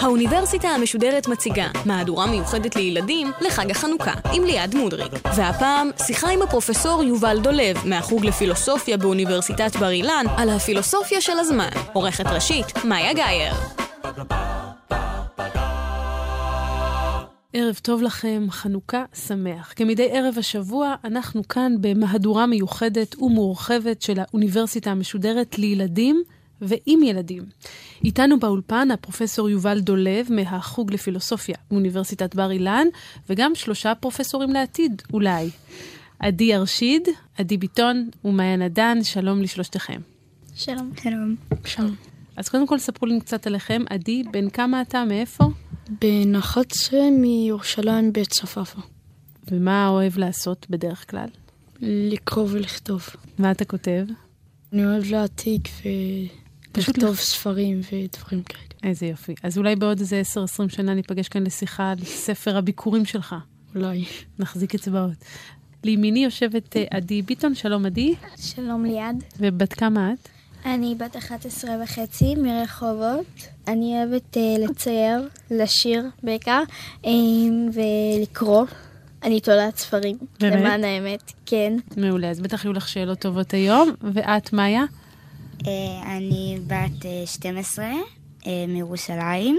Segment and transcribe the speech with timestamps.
[0.00, 5.04] האוניברסיטה המשודרת מציגה מהדורה מיוחדת לילדים לחג החנוכה עם ליעד מודרי.
[5.36, 11.70] והפעם שיחה עם הפרופסור יובל דולב מהחוג לפילוסופיה באוניברסיטת בר אילן על הפילוסופיה של הזמן.
[11.92, 13.75] עורכת ראשית, מאיה גאייר.
[17.66, 19.72] ערב טוב לכם, חנוכה שמח.
[19.76, 26.22] כמדי ערב השבוע, אנחנו כאן במהדורה מיוחדת ומורחבת של האוניברסיטה המשודרת לילדים
[26.60, 27.42] ועם ילדים.
[28.04, 32.86] איתנו באולפן הפרופסור יובל דולב מהחוג לפילוסופיה באוניברסיטת בר אילן,
[33.30, 35.50] וגם שלושה פרופסורים לעתיד, אולי.
[36.18, 37.08] עדי ארשיד,
[37.38, 40.00] עדי ביטון ומעיין עדן, שלום לשלושתכם.
[40.54, 40.90] שלום.
[41.02, 41.34] שלום.
[41.64, 41.94] שלום.
[42.36, 43.82] אז קודם כל ספרו לי קצת עליכם.
[43.90, 45.04] עדי, בן כמה אתה?
[45.04, 45.44] מאיפה?
[45.88, 48.80] בן 11 מירושלים בית צפאפא.
[49.50, 51.28] ומה אוהב לעשות בדרך כלל?
[51.80, 53.06] לקרוא ולכתוב.
[53.38, 54.04] מה אתה כותב?
[54.72, 55.68] אני אוהב להעתיק
[56.74, 58.62] ולכתוב ספרים ודברים כאלה.
[58.82, 59.34] איזה יופי.
[59.42, 60.22] אז אולי בעוד איזה
[60.66, 63.34] 10-20 שנה ניפגש כאן לשיחה על ספר הביקורים שלך.
[63.74, 64.04] אולי.
[64.38, 65.24] נחזיק אצבעות.
[65.84, 68.14] לימיני יושבת אה, עדי ביטון, שלום עדי.
[68.36, 69.24] שלום ליעד.
[69.38, 70.28] ובת כמה את?
[70.66, 73.48] אני בת 11 וחצי מרחובות.
[73.68, 76.62] אני אוהבת uh, לצייר, לשיר בעיקר,
[77.02, 77.08] um,
[77.72, 78.64] ולקרוא.
[79.22, 80.56] אני תולעת ספרים, באמת?
[80.56, 81.76] למען האמת, כן.
[81.96, 83.90] מעולה, אז בטח יהיו לך שאלות טובות היום.
[84.12, 84.84] ואת, מאיה?
[85.66, 87.84] אה, אני בת אה, 12
[88.46, 89.58] אה, מירושלים.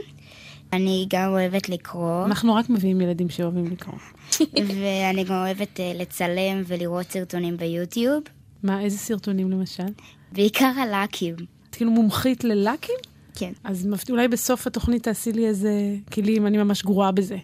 [0.73, 4.00] אני גם אוהבת לקרוא, אנחנו רק מביאים ילדים שאוהבים לקרוא.
[4.81, 8.23] ואני גם אוהבת אה, לצלם ולראות סרטונים ביוטיוב,
[8.63, 9.83] מה, איזה סרטונים למשל?
[10.31, 11.36] בעיקר הלאקים.
[11.70, 12.95] את כאילו מומחית ללאקים?
[13.36, 13.52] כן.
[13.64, 17.38] אז אולי בסוף התוכנית תעשי לי איזה כלים, אני ממש גרועה בזה.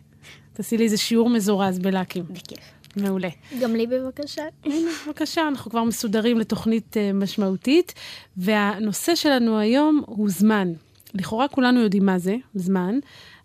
[0.54, 2.24] תעשי לי איזה שיעור מזורז בלאקים.
[2.30, 2.60] בכיף.
[2.96, 3.30] מעולה.
[3.62, 4.44] גם לי בבקשה.
[4.64, 7.94] הנה, בבקשה, אנחנו כבר מסודרים לתוכנית uh, משמעותית,
[8.38, 10.74] והנושא שלנו היום הוא זמן.
[11.14, 13.00] לכאורה כולנו יודעים מה זה, זמן,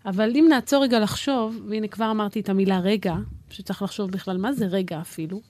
[0.05, 3.15] אבל אם נעצור רגע לחשוב, והנה כבר אמרתי את המילה רגע,
[3.49, 5.41] שצריך לחשוב בכלל מה זה רגע אפילו,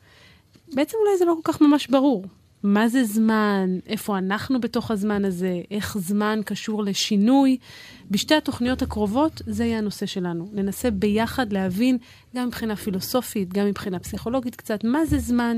[0.73, 2.25] בעצם אולי זה לא כל כך ממש ברור.
[2.63, 7.57] מה זה זמן, איפה אנחנו בתוך הזמן הזה, איך זמן קשור לשינוי.
[8.11, 10.49] בשתי התוכניות הקרובות זה יהיה הנושא שלנו.
[10.53, 11.97] ננסה ביחד להבין,
[12.35, 15.57] גם מבחינה פילוסופית, גם מבחינה פסיכולוגית קצת, מה זה זמן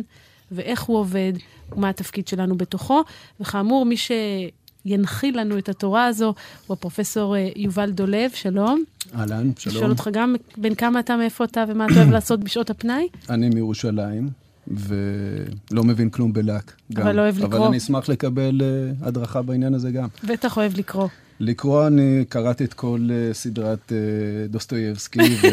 [0.51, 1.34] ואיך הוא עובד
[1.72, 3.03] ומה התפקיד שלנו בתוכו.
[3.40, 6.34] וכאמור, מי שינחיל לנו את התורה הזו
[6.67, 8.84] הוא הפרופסור אה, יובל דולב, שלום.
[9.16, 9.75] אהלן, שלום.
[9.75, 13.07] לשאול אותך גם בין כמה אתה, מאיפה אתה ומה אתה אוהב לעשות בשעות הפנאי?
[13.29, 16.72] אני מירושלים, ולא מבין כלום בלק.
[16.94, 17.03] גם.
[17.03, 17.47] אבל לא אוהב לקרוא.
[17.47, 20.07] אבל אני אשמח לקבל uh, הדרכה בעניין הזה גם.
[20.23, 21.07] בטח אוהב לקרוא.
[21.39, 25.47] לקרוא, אני קראתי את כל uh, סדרת uh, דוסטויבסקי, ו...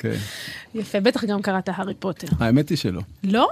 [0.00, 0.16] כן.
[0.74, 2.26] יפה, בטח גם קראת הארי פוטר.
[2.38, 3.02] האמת היא שלא.
[3.24, 3.48] לא?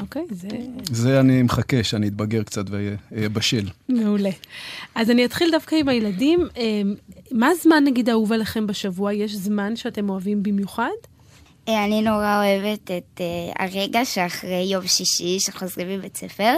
[0.00, 0.48] אוקיי, זה
[0.90, 3.68] זה אני מחכה שאני אתבגר קצת ואהיה בשל.
[3.88, 4.30] מעולה.
[4.94, 6.40] אז אני אתחיל דווקא עם הילדים.
[7.32, 9.12] מה הזמן, נגיד, האהוב עליכם בשבוע?
[9.12, 10.90] יש זמן שאתם אוהבים במיוחד?
[11.84, 16.54] אני נורא אוהבת את אה, הרגע שאחרי יום שישי שחוזרים מבית ספר,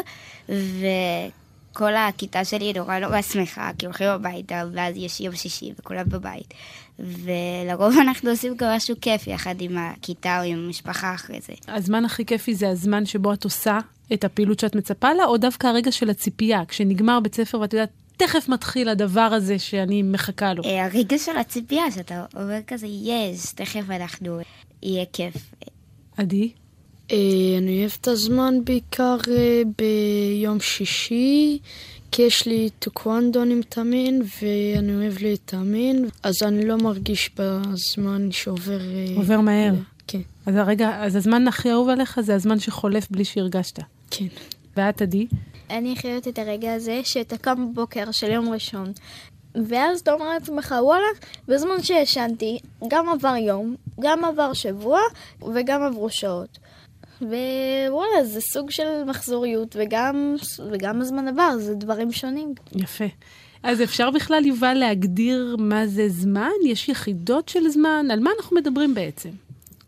[0.48, 6.54] וכל הכיתה שלי נורא נורא שמחה, כי הולכים הביתה, ואז יש יום שישי וכולם בבית.
[6.98, 11.52] ולרוב אנחנו עושים גם משהו כיף יחד עם הכיתה או עם המשפחה אחרי זה.
[11.68, 13.78] הזמן הכי כיפי זה הזמן שבו את עושה
[14.12, 17.90] את הפעילות שאת מצפה לה, או דווקא הרגע של הציפייה, כשנגמר בית ספר ואת יודעת,
[18.16, 20.64] תכף מתחיל הדבר הזה שאני מחכה לו.
[20.64, 24.38] אה, הרגע של הציפייה, שאתה אומר כזה, יש, תכף אנחנו,
[24.82, 25.54] יהיה כיף.
[26.16, 26.50] עדי?
[27.10, 27.16] אה,
[27.58, 31.58] אני אוהב את הזמן בעיקר אה, ביום שישי,
[32.10, 38.80] כי יש לי טוקוונדו אני מתאמן, ואני אוהב להתאמן, אז אני לא מרגיש בזמן שעובר...
[38.80, 39.74] אה, עובר מהר.
[40.06, 43.78] כן, אז הרגע, אז הזמן הכי אהוב עליך זה הזמן שחולף בלי שהרגשת.
[44.10, 44.26] כן.
[44.76, 45.26] ואת, עדי?
[45.70, 48.92] אני חייבת את הרגע הזה שאתה קם בבוקר של יום ראשון.
[49.54, 51.06] ואז אתה אומר לעצמך, וואלה,
[51.48, 52.58] בזמן שישנתי,
[52.88, 55.00] גם עבר יום, גם עבר שבוע,
[55.54, 56.58] וגם עברו שעות.
[57.20, 60.36] ווואלה, זה סוג של מחזוריות, וגם,
[60.72, 62.54] וגם הזמן עבר, זה דברים שונים.
[62.74, 63.04] יפה.
[63.62, 66.50] אז אפשר בכלל, יובל, להגדיר מה זה זמן?
[66.66, 68.06] יש יחידות של זמן?
[68.12, 69.30] על מה אנחנו מדברים בעצם?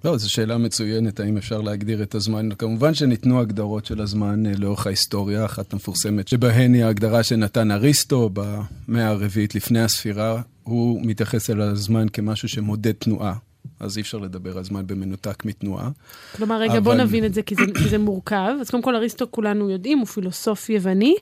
[0.05, 2.49] לא, זו שאלה מצוינת, האם אפשר להגדיר את הזמן?
[2.59, 8.31] כמובן שניתנו הגדרות של הזמן אה, לאורך ההיסטוריה, אחת המפורסמת שבהן היא ההגדרה שנתן אריסטו
[8.33, 10.43] במאה הרביעית לפני הספירה.
[10.63, 13.35] הוא מתייחס אל הזמן כמשהו שמודד תנועה,
[13.81, 15.91] אז אי אפשר לדבר על זמן במנותק מתנועה.
[16.37, 18.55] כלומר, רגע, בוא אבל- נבין את זה, כי זה, כי זה מורכב.
[18.61, 21.15] אז קודם כל, אריסטו, כולנו יודעים, הוא פילוסוף יווני.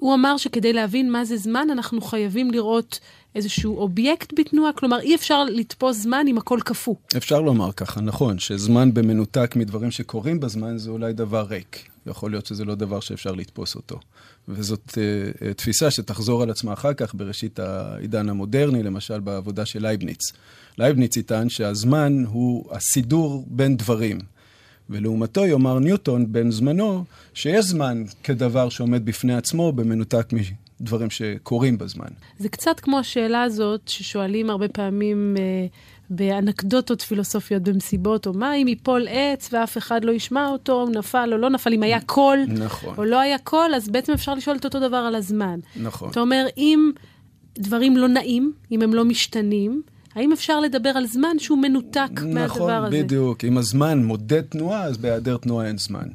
[0.00, 3.00] הוא אמר שכדי להבין מה זה זמן, אנחנו חייבים לראות
[3.34, 6.94] איזשהו אובייקט בתנועה, כלומר, אי אפשר לתפוס זמן אם הכל קפוא.
[7.16, 11.88] אפשר לומר ככה, נכון, שזמן במנותק מדברים שקורים בזמן זה אולי דבר ריק.
[12.06, 14.00] יכול להיות שזה לא דבר שאפשר לתפוס אותו.
[14.48, 20.32] וזאת uh, תפיסה שתחזור על עצמה אחר כך בראשית העידן המודרני, למשל בעבודה של לייבניץ.
[20.78, 24.18] לייבניץ יטען שהזמן הוא הסידור בין דברים.
[24.90, 27.04] ולעומתו יאמר ניוטון בן זמנו,
[27.34, 30.26] שיש זמן כדבר שעומד בפני עצמו במנותק
[30.80, 32.08] מדברים שקורים בזמן.
[32.38, 35.66] זה קצת כמו השאלה הזאת ששואלים הרבה פעמים אה,
[36.10, 41.30] באנקדוטות פילוסופיות במסיבות, או מה אם ייפול עץ ואף אחד לא ישמע אותו, הוא נפל
[41.32, 42.94] או לא נפל, אם היה קול נכון.
[42.98, 45.60] או לא היה קול, אז בעצם אפשר לשאול את אותו דבר על הזמן.
[45.76, 46.10] נכון.
[46.10, 46.90] אתה אומר, אם
[47.58, 49.82] דברים לא נעים, אם הם לא משתנים,
[50.14, 52.96] האם אפשר לדבר על זמן שהוא מנותק נכון, מהדבר הזה?
[52.96, 53.44] נכון, בדיוק.
[53.44, 56.08] אם הזמן מודד תנועה, אז בהיעדר תנועה אין זמן.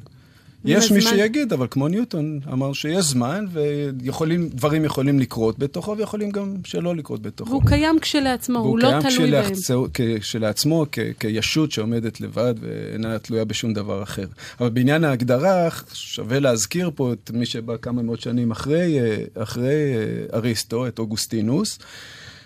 [0.64, 0.96] יש הזמן...
[0.96, 6.96] מי שיגיד, אבל כמו ניוטון אמר שיש זמן, ודברים יכולים לקרות בתוכו, ויכולים גם שלא
[6.96, 7.50] לקרות בתוכו.
[7.50, 9.52] והוא קיים כשלעצמו, הוא לא תלוי בהם.
[9.70, 14.26] והוא קיים כשלעצמו, כ- כישות שעומדת לבד ואינה תלויה בשום דבר אחר.
[14.60, 19.94] אבל בעניין ההגדרה, שווה להזכיר פה את מי שבא כמה מאות שנים אחרי, אה, אחרי
[19.94, 21.78] אה, אריסטו, את אוגוסטינוס.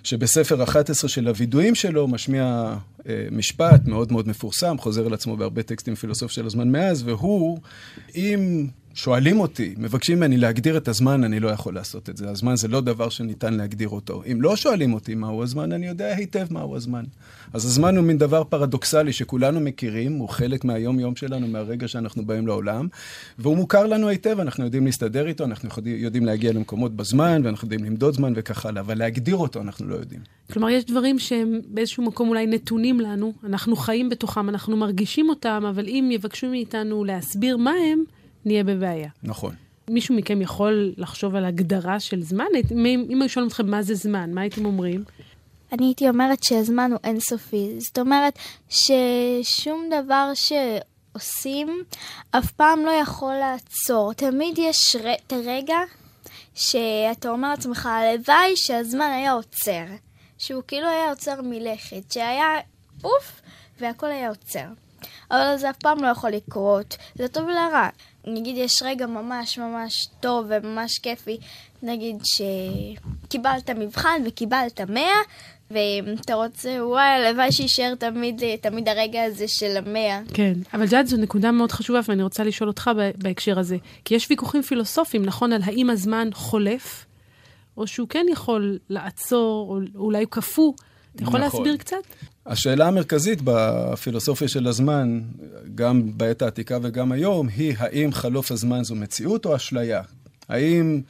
[0.03, 2.75] שבספר 11 של הווידויים שלו משמיע
[3.09, 7.59] אה, משפט מאוד מאוד מפורסם, חוזר על עצמו בהרבה טקסטים פילוסופיים של הזמן מאז, והוא,
[8.15, 12.31] אם שואלים אותי, מבקשים ממני להגדיר את הזמן, אני לא יכול לעשות את זה.
[12.31, 14.23] הזמן זה לא דבר שניתן להגדיר אותו.
[14.33, 17.05] אם לא שואלים אותי מהו הזמן, אני יודע היטב מהו הזמן.
[17.53, 22.47] אז הזמן הוא מין דבר פרדוקסלי שכולנו מכירים, הוא חלק מהיום-יום שלנו, מהרגע שאנחנו באים
[22.47, 22.89] לעולם,
[23.39, 27.85] והוא מוכר לנו היטב, אנחנו יודעים להסתדר איתו, אנחנו יודעים להגיע למקומות בזמן, ואנחנו יודעים
[27.85, 30.21] למדוד זמן וכך הלאה, אבל להגדיר אותו אנחנו לא יודעים.
[30.53, 35.63] כלומר, יש דברים שהם באיזשהו מקום אולי נתונים לנו, אנחנו חיים בתוכם, אנחנו מרגישים אותם,
[35.69, 38.05] אבל אם יבקשו מאיתנו להסביר מה הם,
[38.45, 39.09] נהיה בבעיה.
[39.23, 39.55] נכון.
[39.91, 42.45] מישהו מכם יכול לחשוב על הגדרה של זמן?
[43.11, 45.05] אם היו שואלים אתכם מה זה זמן, מה הייתם אומרים?
[45.73, 47.81] אני הייתי אומרת שהזמן הוא אינסופי.
[47.81, 48.39] זאת אומרת
[48.69, 51.83] ששום דבר שעושים
[52.31, 54.13] אף פעם לא יכול לעצור.
[54.13, 55.15] תמיד יש ר...
[55.27, 55.79] את הרגע
[56.55, 59.85] שאתה אומר לעצמך, הלוואי שהזמן היה עוצר.
[60.39, 62.55] שהוא כאילו היה עוצר מלכת, שהיה
[63.01, 63.41] פוף
[63.81, 64.67] והכל היה עוצר.
[65.31, 67.89] אבל זה אף פעם לא יכול לקרות, זה טוב ולרע.
[68.27, 71.39] נגיד יש רגע ממש ממש טוב וממש כיפי,
[71.83, 75.03] נגיד שקיבלת מבחן וקיבלת 100,
[75.71, 80.21] ואתה רוצה, וואי, הלוואי שיישאר תמיד, תמיד הרגע הזה של המאה.
[80.35, 83.77] כן, אבל ג'אד זו נקודה מאוד חשובה, ואני רוצה לשאול אותך בהקשר הזה.
[84.05, 87.07] כי יש ויכוחים פילוסופיים, נכון, על האם הזמן חולף,
[87.77, 90.73] או שהוא כן יכול לעצור, או אולי הוא קפוא.
[91.23, 91.61] אתה יכול נכון.
[91.61, 91.97] להסביר קצת?
[92.47, 95.21] השאלה המרכזית בפילוסופיה של הזמן,
[95.75, 100.03] גם בעת העתיקה וגם היום, היא האם חלוף הזמן זו מציאות או אשליה?
[100.49, 101.01] האם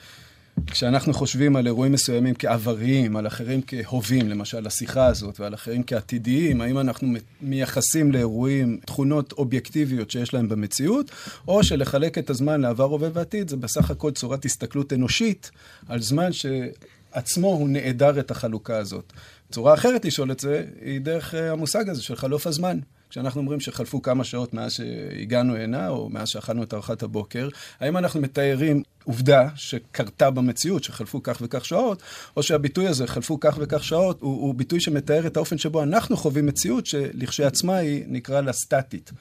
[0.66, 6.60] כשאנחנו חושבים על אירועים מסוימים כעבריים, על אחרים כהווים, למשל השיחה הזאת, ועל אחרים כעתידיים,
[6.60, 7.08] האם אנחנו
[7.42, 11.10] מייחסים לאירועים תכונות אובייקטיביות שיש להם במציאות,
[11.48, 15.50] או שלחלק את הזמן לעבר, הווה ועתיד זה בסך הכל צורת הסתכלות אנושית
[15.88, 19.12] על זמן שעצמו הוא נעדר את החלוקה הזאת.
[19.50, 22.78] צורה אחרת לשאול את זה היא דרך אה, המושג הזה של חלוף הזמן.
[23.10, 27.48] כשאנחנו אומרים שחלפו כמה שעות מאז שהגענו הנה, או מאז שאכלנו את ארוחת הבוקר,
[27.80, 32.02] האם אנחנו מתארים עובדה שקרתה במציאות, שחלפו כך וכך שעות,
[32.36, 36.16] או שהביטוי הזה, חלפו כך וכך שעות, הוא, הוא ביטוי שמתאר את האופן שבו אנחנו
[36.16, 39.12] חווים מציאות, שלכשעצמה היא נקרא לה סטטית.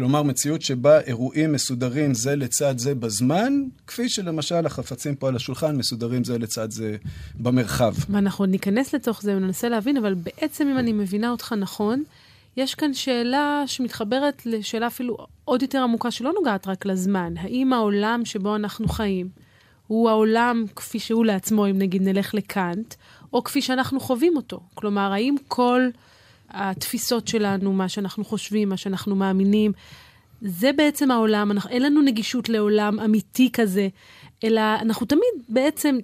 [0.00, 3.52] כלומר, מציאות שבה אירועים מסודרים זה לצד זה בזמן,
[3.86, 6.96] כפי שלמשל החפצים פה על השולחן מסודרים זה לצד זה
[7.34, 7.94] במרחב.
[8.10, 12.02] ואנחנו ניכנס לתוך זה וננסה להבין, אבל בעצם, אם אני מבינה אותך נכון,
[12.56, 17.34] יש כאן שאלה שמתחברת לשאלה אפילו עוד יותר עמוקה, שלא נוגעת רק לזמן.
[17.36, 19.28] האם העולם שבו אנחנו חיים
[19.86, 22.94] הוא העולם כפי שהוא לעצמו, אם נגיד נלך לקאנט,
[23.32, 24.60] או כפי שאנחנו חווים אותו?
[24.74, 25.88] כלומר, האם כל
[26.50, 29.72] התפיסות שלנו, מה שאנחנו חושבים, מה שאנחנו מאמינים,
[30.42, 33.88] זה בעצם העולם, אנחנו, אין לנו נגישות לעולם אמיתי כזה,
[34.44, 35.98] אלא אנחנו תמיד בעצם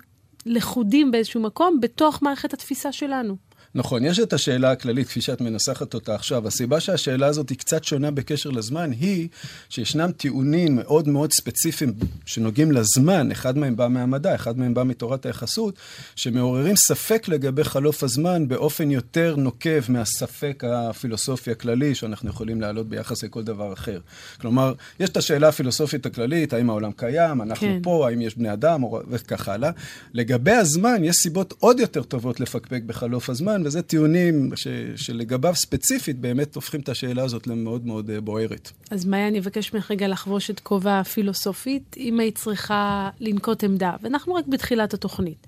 [0.47, 3.37] לכודים באיזשהו מקום בתוך מערכת התפיסה שלנו.
[3.77, 6.49] נכון, יש את השאלה הכללית, כפי שאת מנסחת אותה עכשיו.
[6.49, 9.29] הסיבה שהשאלה הזאת היא קצת שונה בקשר לזמן, היא
[9.69, 11.93] שישנם טיעונים מאוד מאוד ספציפיים
[12.27, 15.75] שנוגעים לזמן, אחד מהם בא מהמדע, אחד מהם בא מתורת היחסות,
[16.17, 23.25] שמעוררים ספק לגבי חלוף הזמן באופן יותר נוקב מהספק הפילוסופי הכללי שאנחנו יכולים להעלות ביחס
[23.25, 24.01] לכל דבר אחר.
[24.41, 27.79] כלומר, יש את השאלה הפילוסופית הכללית, האם העולם קיים, אנחנו כן.
[27.83, 29.71] פה, האם יש בני אדם, וכך הלאה.
[30.15, 36.19] לגבי הזמן, יש סיבות עוד יותר טובות לפקפק בחלוף הזמן, וזה טיעונים ש, שלגביו ספציפית
[36.19, 38.71] באמת הופכים את השאלה הזאת למאוד מאוד אה, בוערת.
[38.91, 43.93] אז מאיה, אני אבקש ממך רגע לחבוש את כובע הפילוסופית, אם היית צריכה לנקוט עמדה,
[44.03, 45.47] ואנחנו רק בתחילת התוכנית,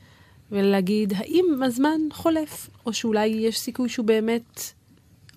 [0.52, 4.60] ולהגיד, האם הזמן חולף, או שאולי יש סיכוי שהוא באמת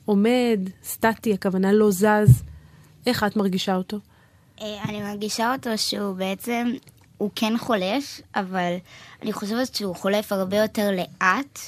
[0.05, 2.43] עומד, סטטי, הכוונה לא זז,
[3.05, 3.99] איך את מרגישה אותו?
[4.61, 6.71] אה, אני מרגישה אותו שהוא בעצם,
[7.17, 8.73] הוא כן חולף, אבל
[9.21, 11.59] אני חושבת שהוא חולף הרבה יותר לאט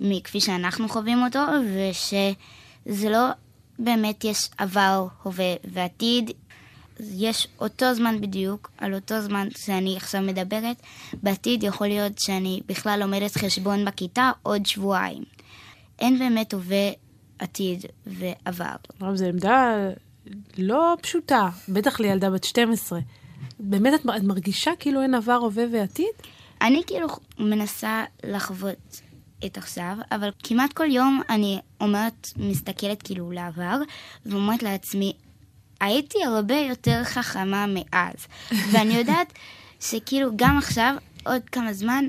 [0.00, 1.38] מכפי שאנחנו חווים אותו,
[1.74, 3.28] ושזה לא
[3.78, 6.30] באמת יש עבר, הווה ועתיד.
[7.00, 10.76] יש אותו זמן בדיוק, על אותו זמן שאני עכשיו מדברת,
[11.22, 15.22] בעתיד יכול להיות שאני בכלל לומדת חשבון בכיתה עוד שבועיים.
[15.98, 16.90] אין באמת הווה,
[17.38, 18.76] עתיד ועבר.
[19.14, 19.74] זו עמדה
[20.58, 23.00] לא פשוטה, בטח לילדה בת 12.
[23.58, 26.06] באמת את, את מרגישה כאילו אין עבר, הווה ועתיד?
[26.60, 29.00] אני כאילו מנסה לחוות
[29.46, 33.76] את עכשיו, אבל כמעט כל יום אני אומרת, מסתכלת כאילו לעבר,
[34.26, 35.12] ואומרת לעצמי,
[35.80, 38.26] הייתי הרבה יותר חכמה מאז.
[38.72, 39.32] ואני יודעת
[39.80, 40.94] שכאילו גם עכשיו,
[41.26, 42.04] עוד כמה זמן,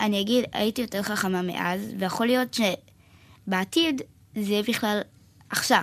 [0.00, 2.56] אני אגיד, הייתי יותר חכמה מאז, ויכול להיות
[3.46, 4.02] שבעתיד
[4.34, 5.00] זה יהיה בכלל
[5.50, 5.82] עכשיו.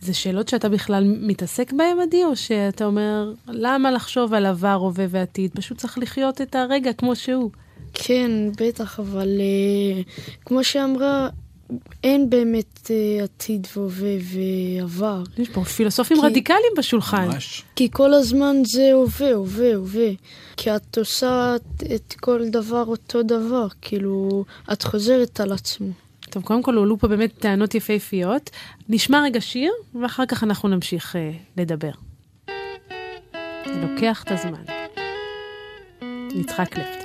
[0.00, 5.04] זה שאלות שאתה בכלל מתעסק בהן, עדי, או שאתה אומר, למה לחשוב על עבר, הווה
[5.10, 5.50] ועתיד?
[5.54, 7.50] פשוט צריך לחיות את הרגע כמו שהוא.
[7.98, 11.28] כן, בטח, אבל uh, כמו שאמרה,
[12.04, 15.22] אין באמת uh, עתיד והווה ועבר.
[15.38, 16.26] יש פה פילוסופים כי...
[16.26, 17.28] רדיקליים בשולחן.
[17.28, 17.62] ממש.
[17.76, 20.08] כי כל הזמן זה הווה, הווה, הווה.
[20.56, 21.56] כי את עושה
[21.94, 25.88] את כל דבר אותו דבר, כאילו, את חוזרת על עצמו.
[26.30, 28.50] טוב, קודם כל הועלו פה באמת טענות יפהפיות.
[28.88, 31.18] נשמע רגע שיר, ואחר כך אנחנו נמשיך uh,
[31.60, 31.90] לדבר.
[33.66, 34.62] זה לוקח את הזמן.
[36.34, 36.97] יצחק לפטר.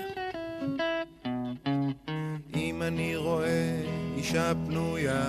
[4.33, 5.25] אישה פנויה,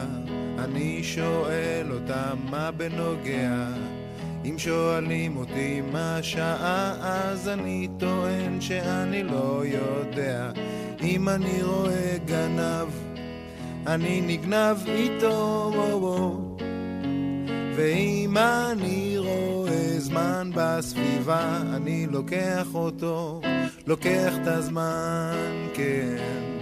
[0.59, 3.67] אני שואל אותה מה בנוגע.
[4.45, 10.51] אם שואלים אותי מה השעה, אז אני טוען שאני לא יודע.
[11.03, 12.89] אם אני רואה גנב,
[13.87, 15.73] אני נגנב איתו,
[17.77, 23.41] ואם אני רואה זמן בסביבה, אני לוקח אותו,
[23.87, 25.35] לוקח את הזמן,
[25.75, 26.54] כן.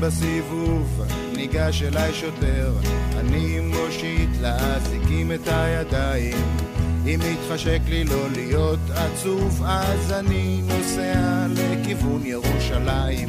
[0.00, 1.02] בסיבוב
[1.36, 2.72] ניגש אליי שוטר,
[3.20, 6.36] אני מושיט לאזיקים את הידיים.
[7.06, 13.28] אם מתחשק לי לא להיות עצוב, אז אני נוסע לכיוון ירושלים.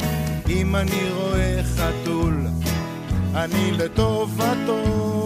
[0.49, 2.47] אם אני רואה חתול,
[3.35, 5.23] אני לטובתו.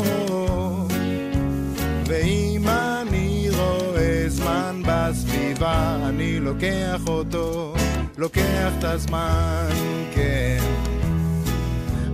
[2.05, 7.73] ואם אני רואה זמן בסביבה, אני לוקח אותו,
[8.17, 10.00] לוקח את הזמן.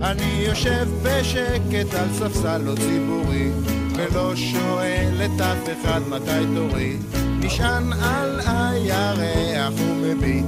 [0.02, 3.50] אני יושב בשקט על ספסל לא ציבורי,
[3.96, 6.96] ולא שואל את אף אחד מתי תורי.
[7.40, 10.44] נשען על הירח ומביט,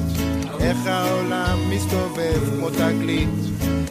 [0.61, 3.29] איך העולם מסתובב כמו תגלית.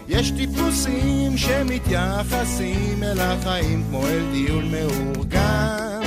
[0.07, 6.01] יש טיפוסים שמתייחסים אל החיים כמו אל דיון מאורגן,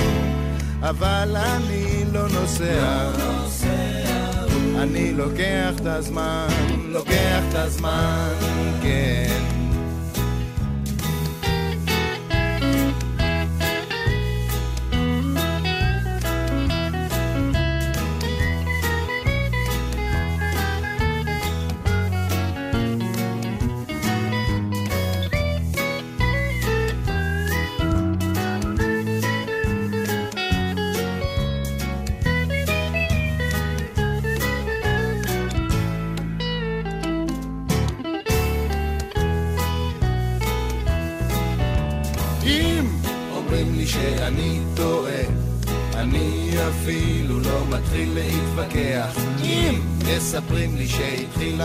[0.81, 3.11] אבל אני לא נוסע.
[4.83, 6.47] אני לוקח את הזמן,
[6.85, 8.29] לוקח את הזמן,
[8.83, 9.52] כן.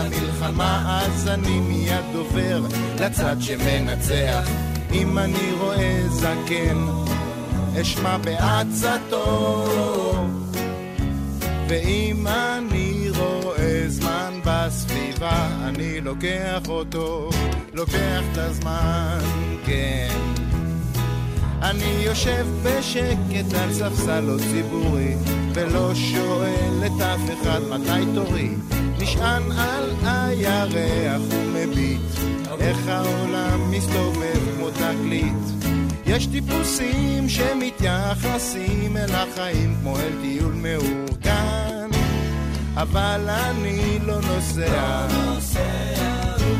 [0.03, 2.61] שהתחילה מלחמה אז אני מיד עובר
[2.99, 4.49] לצד שמנצח.
[4.93, 6.85] אם אני רואה זקן
[7.81, 9.65] אשמע בעצתו.
[11.69, 17.29] ואם אני רואה זמן בסביבה אני לוקח אותו,
[17.73, 19.19] לוקח את הזמן,
[19.65, 19.78] כן
[22.09, 25.15] יושב בשקט על ספסל לא ציבורי,
[25.53, 28.49] ולא שואל את אף אחד מתי תורי.
[28.99, 32.01] נשען על הירח ומביט,
[32.59, 35.69] איך העולם מסתובב כמו תקליט.
[36.05, 41.89] יש טיפוסים שמתייחסים אל החיים כמו אל טיול מאורגן,
[42.75, 45.07] אבל אני לא נוסע.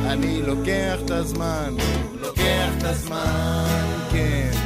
[0.06, 1.76] אני לוקח את הזמן,
[2.22, 4.59] לוקח את הזמן, כן.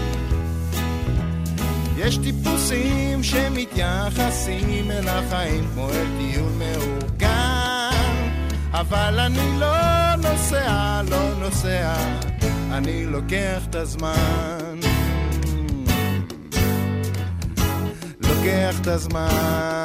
[2.05, 8.29] יש טיפוסים שמתייחסים אל החיים כמו אל טיול מאורגן,
[8.71, 11.93] אבל אני לא נוסע, לא נוסע,
[12.71, 14.79] אני לוקח את הזמן.
[18.21, 19.82] לוקח את הזמן.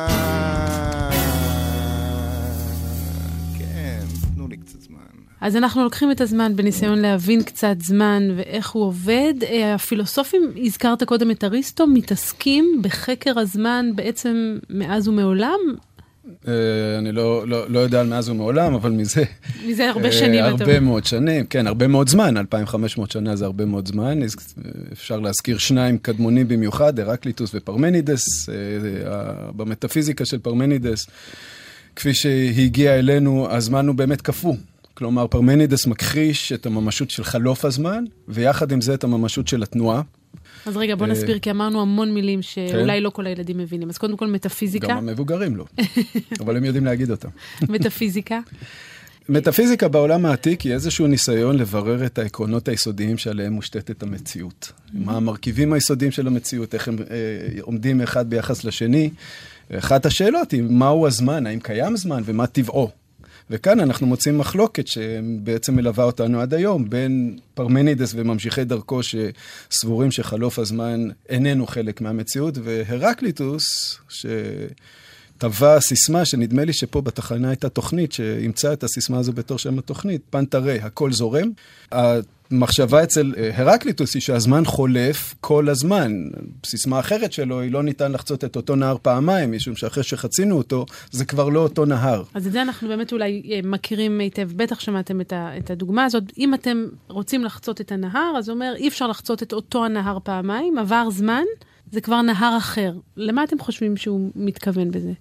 [5.40, 9.35] אז אנחנו לוקחים את הזמן בניסיון להבין קצת זמן ואיך הוא עובד.
[9.42, 15.59] אה, הפילוסופים, הזכרת קודם את אריסטו, מתעסקים בחקר הזמן בעצם מאז ומעולם.
[16.49, 16.52] אה,
[16.99, 19.25] אני לא, לא, לא יודע על מאז ומעולם, אבל מזה...
[19.66, 20.80] מזה הרבה אה, שנים, אתה הרבה אומר.
[20.80, 24.18] מאוד שנים, כן, הרבה מאוד זמן, 2,500 שנה זה הרבה מאוד זמן.
[24.92, 28.49] אפשר להזכיר שניים קדמונים במיוחד, הרקליטוס ופרמנידס.
[29.57, 31.07] במטאפיזיקה של פרמנידס,
[31.97, 34.54] כפי שהגיע אלינו, הזמן הוא באמת קפוא.
[34.99, 40.02] כלומר, פרמנידס מכחיש את הממשות של חלוף הזמן, ויחד עם זה את הממשות של התנועה.
[40.67, 43.88] אז רגע, בוא אה, נסביר, כי אמרנו המון מילים שאולי לא כל הילדים מבינים.
[43.88, 44.87] אז קודם כל מטאפיזיקה.
[44.87, 45.64] גם המבוגרים לא,
[46.40, 47.28] אבל הם יודעים להגיד אותם.
[47.69, 48.40] מטאפיזיקה.
[49.28, 54.73] מטאפיזיקה בעולם העתיק היא איזשהו ניסיון לברר את העקרונות היסודיים שעליהם מושתתת המציאות.
[54.93, 59.11] מה המרכיבים היסודיים של המציאות, איך הם אה, עומדים אחד ביחס לשני.
[59.73, 62.90] אחת השאלות היא, מהו הזמן, האם קיים זמן ומה טבעו.
[63.50, 70.59] וכאן אנחנו מוצאים מחלוקת שבעצם מלווה אותנו עד היום, בין פרמנידס וממשיכי דרכו שסבורים שחלוף
[70.59, 78.85] הזמן איננו חלק מהמציאות, והרקליטוס, שטבע סיסמה שנדמה לי שפה בתחנה הייתה תוכנית שאימצה את
[78.85, 81.50] הסיסמה הזו בתור שם התוכנית, פנטרה, הכל זורם.
[82.50, 86.12] המחשבה אצל אה, הרקליטוס היא שהזמן חולף כל הזמן.
[86.67, 90.87] סיסמה אחרת שלו היא לא ניתן לחצות את אותו נהר פעמיים, משום שאחרי שחצינו אותו,
[91.11, 92.23] זה כבר לא אותו נהר.
[92.35, 96.05] אז את זה אנחנו באמת אולי אה, מכירים היטב, בטח שמעתם את, ה, את הדוגמה
[96.05, 96.25] הזאת.
[96.38, 100.19] אם אתם רוצים לחצות את הנהר, אז הוא אומר, אי אפשר לחצות את אותו הנהר
[100.25, 101.45] פעמיים, עבר זמן,
[101.93, 102.93] זה כבר נהר אחר.
[103.17, 105.12] למה אתם חושבים שהוא מתכוון בזה?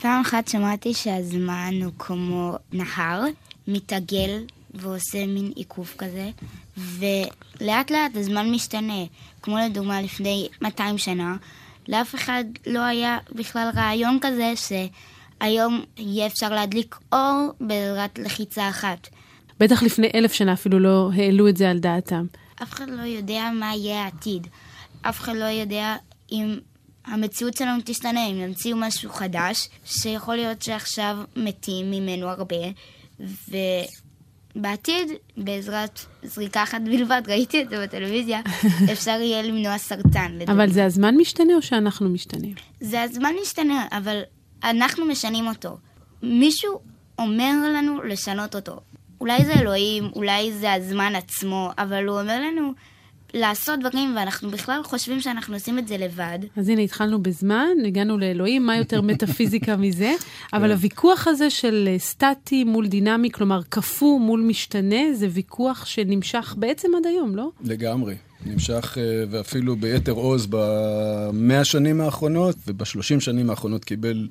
[0.00, 3.24] פעם אחת שמעתי שהזמן הוא כמו נהר,
[3.68, 6.30] מתעגל ועושה מין עיכוב כזה,
[6.76, 9.04] ולאט לאט הזמן משתנה.
[9.42, 11.36] כמו לדוגמה לפני 200 שנה,
[11.88, 19.08] לאף אחד לא היה בכלל רעיון כזה שהיום יהיה אפשר להדליק אור בעזרת לחיצה אחת.
[19.60, 22.26] בטח לפני אלף שנה אפילו לא העלו את זה על דעתם.
[22.62, 24.46] אף אחד לא יודע מה יהיה העתיד.
[25.02, 25.96] אף אחד לא יודע
[26.32, 26.58] אם
[27.04, 32.56] המציאות שלנו תשתנה, אם ימציאו משהו חדש, שיכול להיות שעכשיו מתים ממנו הרבה,
[34.56, 38.40] ובעתיד, בעזרת זריקה אחת בלבד, ראיתי את זה בטלוויזיה,
[38.92, 40.32] אפשר יהיה למנוע סרטן.
[40.34, 40.52] לדוגמה.
[40.52, 42.54] אבל זה הזמן משתנה או שאנחנו משתנים?
[42.80, 44.22] זה הזמן משתנה, אבל
[44.64, 45.76] אנחנו משנים אותו.
[46.22, 46.80] מישהו
[47.18, 48.80] אומר לנו לשנות אותו.
[49.20, 52.72] אולי זה אלוהים, אולי זה הזמן עצמו, אבל הוא אומר לנו
[53.34, 56.38] לעשות דברים, ואנחנו בכלל חושבים שאנחנו עושים את זה לבד.
[56.56, 60.12] אז הנה, התחלנו בזמן, הגענו לאלוהים, מה יותר מטאפיזיקה מזה?
[60.52, 66.54] אבל הוויכוח הזה של אה, סטטי מול דינמי, כלומר קפוא מול משתנה, זה ויכוח שנמשך
[66.58, 67.50] בעצם עד היום, לא?
[67.64, 68.14] לגמרי.
[68.46, 74.28] נמשך אה, ואפילו ביתר עוז במאה שנים האחרונות, ובשלושים שנים האחרונות קיבל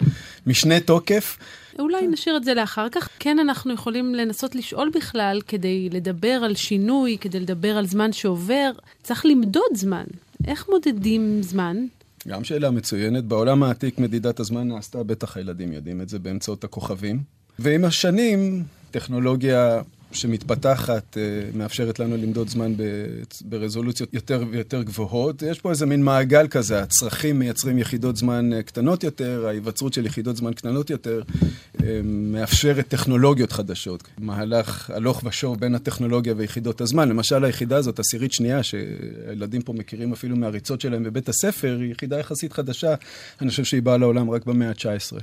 [0.48, 1.38] משנה תוקף.
[1.80, 3.10] אולי נשאיר את זה לאחר כך.
[3.20, 8.72] כן, אנחנו יכולים לנסות לשאול בכלל, כדי לדבר על שינוי, כדי לדבר על זמן שעובר,
[9.04, 10.04] צריך למדוד זמן.
[10.48, 11.78] איך מודדים זמן?
[12.28, 13.24] גם שאלה מצוינת.
[13.24, 17.20] בעולם העתיק מדידת הזמן נעשתה, בטח הילדים יודעים את זה, באמצעות הכוכבים.
[17.60, 19.82] ועם השנים, טכנולוגיה
[20.14, 21.22] שמתפתחת, אה,
[21.54, 22.74] מאפשרת לנו למדוד זמן
[23.46, 25.42] ברזולוציות יותר ויותר גבוהות.
[25.42, 30.06] יש פה איזה מין מעגל כזה, הצרכים מייצרים יחידות זמן אה, קטנות יותר, ההיווצרות של
[30.06, 31.22] יחידות זמן קטנות יותר
[31.84, 34.04] אה, מאפשרת טכנולוגיות חדשות.
[34.18, 37.10] מהלך הלוך ושוב בין הטכנולוגיה ויחידות הזמן.
[37.10, 42.20] למשל, היחידה הזאת, עשירית שנייה, שהילדים פה מכירים אפילו מהריצות שלהם בבית הספר, היא יחידה
[42.20, 42.96] יחסית חדשה.
[43.42, 45.20] אני חושב שהיא באה לעולם רק במאה ה-19.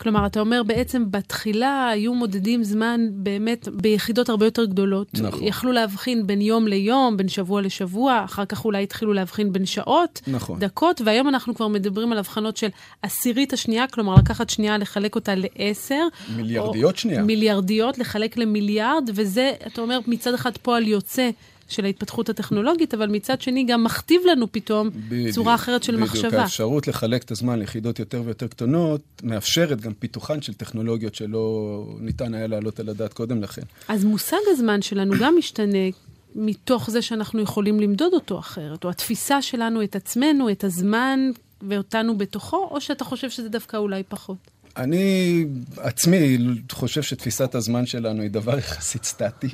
[0.00, 5.08] כלומר, אתה אומר בעצם בתחילה היו מודדים זמן באמת ביחידות הרבה יותר גדולות.
[5.14, 5.40] נכון.
[5.42, 10.20] יכלו להבחין בין יום ליום, בין שבוע לשבוע, אחר כך אולי התחילו להבחין בין שעות,
[10.26, 10.58] נכון.
[10.58, 12.68] דקות, והיום אנחנו כבר מדברים על הבחנות של
[13.02, 16.06] עשירית השנייה, כלומר לקחת שנייה, לחלק אותה לעשר.
[16.36, 17.22] מיליארדיות שנייה.
[17.22, 21.30] מיליארדיות, לחלק למיליארד, וזה, אתה אומר, מצד אחד פועל יוצא.
[21.70, 26.10] של ההתפתחות הטכנולוגית, אבל מצד שני גם מכתיב לנו פתאום בדיוק, צורה אחרת של בדיוק.
[26.10, 26.40] מחשבה.
[26.40, 32.34] האפשרות לחלק את הזמן ליחידות יותר ויותר קטנות, מאפשרת גם פיתוחן של טכנולוגיות שלא ניתן
[32.34, 33.62] היה להעלות על הדעת קודם לכן.
[33.88, 35.88] אז מושג הזמן שלנו גם משתנה
[36.34, 41.20] מתוך זה שאנחנו יכולים למדוד אותו אחרת, או התפיסה שלנו את עצמנו, את הזמן
[41.62, 44.36] ואותנו בתוכו, או שאתה חושב שזה דווקא אולי פחות?
[44.76, 46.38] אני עצמי
[46.72, 49.48] חושב שתפיסת הזמן שלנו היא דבר יחסית סטטי.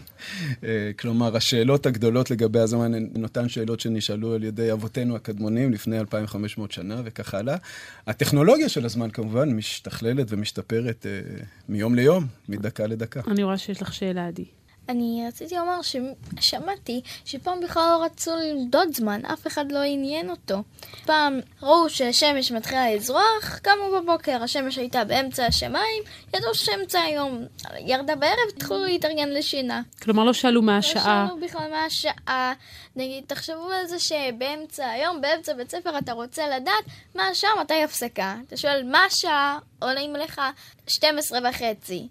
[0.64, 5.98] אה, כלומר, השאלות הגדולות לגבי הזמן הן אותן שאלות שנשאלו על ידי אבותינו הקדמונים לפני
[5.98, 7.56] 2,500 שנה וכך הלאה.
[8.06, 11.20] הטכנולוגיה של הזמן כמובן משתכללת ומשתפרת אה,
[11.68, 13.20] מיום ליום, מדקה לדקה.
[13.26, 14.44] אני רואה שיש לך שאלה, עדי.
[14.88, 20.62] אני רציתי לומר ששמעתי שפעם בכלל לא רצו למדוד זמן, אף אחד לא עניין אותו.
[21.04, 26.02] פעם ראו שהשמש מתחילה לזרוח, קמו בבוקר, השמש הייתה באמצע השמיים,
[26.34, 27.44] ידעו שאמצע היום
[27.78, 29.82] ירדה בערב, התחילו להתארגן לשינה.
[30.02, 31.22] כלומר, לא שאלו מה השעה.
[31.24, 32.52] לא שאלו בכלל מה השעה.
[32.96, 37.82] נגיד, תחשבו על זה שבאמצע היום, באמצע בית ספר, אתה רוצה לדעת מה השעה, מתי
[37.82, 38.36] הפסקה.
[38.46, 40.40] אתה שואל מה השעה, עולים לך
[40.86, 42.08] 12 וחצי.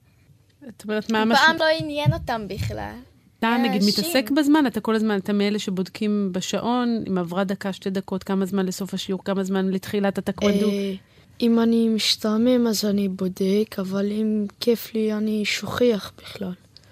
[0.71, 1.47] זאת אומרת, מה המשמעות?
[1.47, 2.93] פעם לא עניין אותם בכלל.
[3.39, 7.89] אתה נגיד מתעסק בזמן, אתה כל הזמן, אתה מאלה שבודקים בשעון, אם עברה דקה, שתי
[7.89, 10.69] דקות, כמה זמן לסוף השיעור, כמה זמן לתחילת הטקוונדו.
[10.69, 10.93] אה,
[11.41, 16.51] אם אני משתעמם אז אני בודק, אבל אם כיף לי אני שוכח בכלל.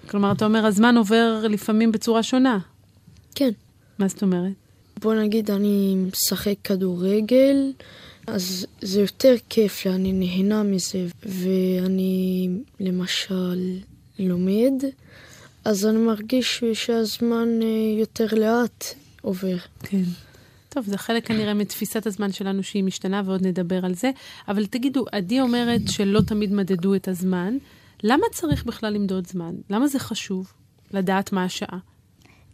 [0.10, 2.60] כלומר, אתה אומר, הזמן עובר לפעמים בצורה שונה.
[3.36, 3.50] כן.
[4.00, 4.52] מה זאת אומרת?
[5.02, 7.72] בוא נגיד, אני משחק כדורגל,
[8.28, 13.80] אז זה יותר כיף אני נהנה מזה, ואני למשל
[14.20, 14.74] לומד,
[15.66, 18.86] אז אני מרגיש שהזמן אה, יותר לאט
[19.22, 19.58] עובר.
[19.80, 20.04] כן.
[20.70, 24.12] טוב, זה חלק כנראה מתפיסת הזמן שלנו שהיא משתנה, ועוד נדבר על זה.
[24.48, 27.58] אבל תגידו, עדי אומרת שלא תמיד מדדו את הזמן.
[28.04, 29.56] למה צריך בכלל למדוד זמן?
[29.70, 30.54] למה זה חשוב
[30.92, 31.78] לדעת מה השעה?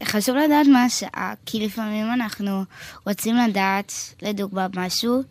[0.03, 2.63] חשוב לדעת מה השעה, כי לפעמים אנחנו
[3.07, 5.21] רוצים לדעת, לדוגמה, משהו.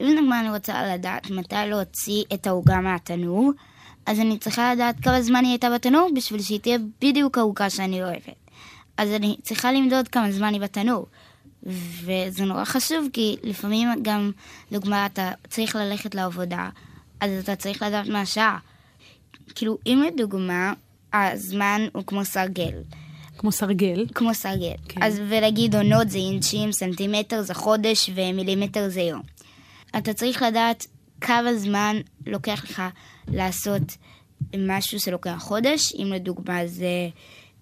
[0.00, 3.52] אם לדוגמה אני רוצה לדעת מתי להוציא את העוגה מהתנור,
[4.06, 8.02] אז אני צריכה לדעת כמה זמן היא הייתה בתנור בשביל שהיא תהיה בדיוק העוגה שאני
[8.02, 8.46] אוהבת.
[8.96, 11.06] אז אני צריכה למדוד כמה זמן היא בתנור.
[11.62, 14.30] וזה נורא חשוב, כי לפעמים גם,
[14.72, 16.68] דוגמה, אתה צריך ללכת לעבודה,
[17.20, 18.58] אז אתה צריך לדעת מה השעה.
[19.54, 20.72] כאילו, אם לדוגמה,
[21.12, 22.72] הזמן הוא כמו סרגל.
[23.38, 24.06] כמו סרגל.
[24.14, 24.74] כמו סרגל.
[24.88, 25.02] כן.
[25.02, 29.22] אז ולהגיד עונות זה אינצ'ים, סנטימטר זה חודש ומילימטר זה יום.
[29.98, 30.86] אתה צריך לדעת
[31.20, 31.96] כמה זמן
[32.26, 32.82] לוקח לך
[33.28, 33.82] לעשות
[34.58, 37.08] משהו שלוקח חודש, אם לדוגמה זה,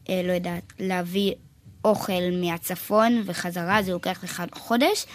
[0.08, 1.32] אה, לא יודעת, להביא
[1.84, 5.06] אוכל מהצפון וחזרה, זה לוקח לך חודש,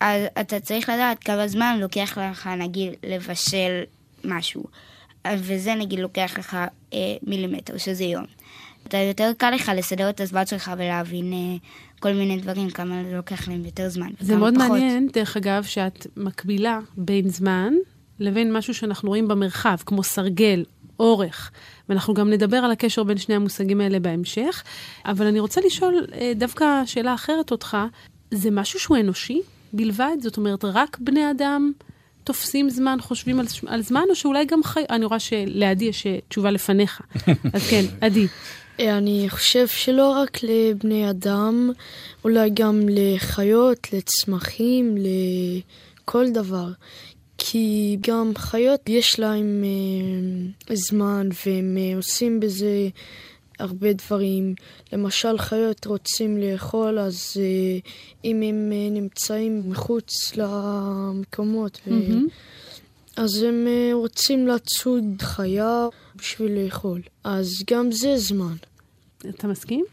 [0.00, 3.82] אז אתה צריך לדעת כמה זמן לוקח לך, נגיד, לבשל
[4.24, 4.64] משהו.
[5.34, 6.56] וזה נגיד לוקח לך
[6.92, 8.24] אה, מילימטר, שזה יום.
[8.88, 11.56] אתה יותר קל לך לסדר את הזמן שלך ולהבין אה,
[12.00, 14.08] כל מיני דברים, כמה זה לוקח להם יותר זמן.
[14.20, 14.68] זה מאוד פחות.
[14.68, 17.74] מעניין, דרך אגב, שאת מקבילה בין זמן
[18.20, 20.64] לבין משהו שאנחנו רואים במרחב, כמו סרגל,
[21.00, 21.50] אורך.
[21.88, 24.62] ואנחנו גם נדבר על הקשר בין שני המושגים האלה בהמשך.
[25.04, 27.76] אבל אני רוצה לשאול אה, דווקא שאלה אחרת אותך,
[28.30, 29.40] זה משהו שהוא אנושי
[29.72, 30.16] בלבד?
[30.20, 31.72] זאת אומרת, רק בני אדם
[32.24, 34.84] תופסים זמן, חושבים על, על זמן, או שאולי גם חי...
[34.90, 37.00] אני רואה שלעדי יש אה, תשובה לפניך.
[37.54, 38.26] אז כן, עדי.
[38.80, 41.70] אני חושב שלא רק לבני אדם,
[42.24, 46.68] אולי גם לחיות, לצמחים, לכל דבר.
[47.38, 49.64] כי גם חיות יש להם
[50.70, 52.88] אה, זמן והם אה, עושים בזה
[53.58, 54.54] הרבה דברים.
[54.92, 57.78] למשל, חיות רוצים לאכול, אז אה,
[58.24, 61.90] אם הם אה, נמצאים מחוץ למקומות, mm-hmm.
[61.90, 62.16] ו...
[63.16, 65.86] אז הם אה, רוצים לצוד חיה
[66.16, 67.00] בשביל לאכול.
[67.24, 68.56] אז גם זה זמן.
[69.28, 69.84] אתה מסכים?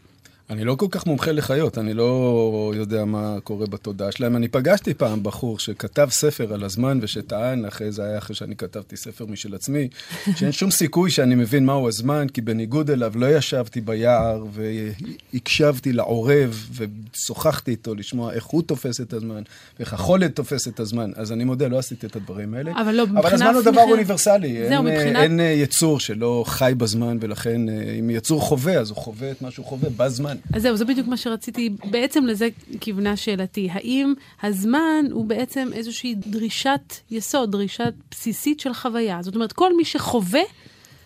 [0.50, 4.36] אני לא כל כך מומחה לחיות, אני לא יודע מה קורה בתודעה שלהם.
[4.36, 8.96] אני פגשתי פעם בחור שכתב ספר על הזמן ושטען, אחרי זה היה אחרי שאני כתבתי
[8.96, 9.88] ספר משל עצמי,
[10.36, 16.68] שאין שום סיכוי שאני מבין מהו הזמן, כי בניגוד אליו לא ישבתי ביער והקשבתי לעורב
[16.72, 19.42] ושוחחתי איתו לשמוע איך הוא תופס את הזמן,
[19.78, 21.10] ואיך החולת תופס את הזמן.
[21.16, 22.72] אז אני מודה, לא עשיתי את הדברים האלה.
[22.82, 23.20] אבל לא, מבחינה...
[23.20, 24.68] אבל הזמן הוא דבר אוניברסלי.
[24.68, 25.22] זהו, אין, מבחינת...
[25.22, 27.60] אין יצור שלא חי בזמן, ולכן
[27.98, 30.33] אם יצור חווה, אז הוא חווה את מה שהוא חווה בזמן.
[30.54, 32.48] אז זהו, זה בדיוק מה שרציתי, בעצם לזה
[32.80, 33.68] כיוונה שאלתי.
[33.72, 39.18] האם הזמן הוא בעצם איזושהי דרישת יסוד, דרישה בסיסית של חוויה?
[39.22, 40.42] זאת אומרת, כל מי שחווה,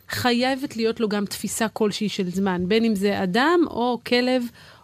[0.09, 4.43] חייבת להיות לו גם תפיסה כלשהי של זמן, בין אם זה אדם או כלב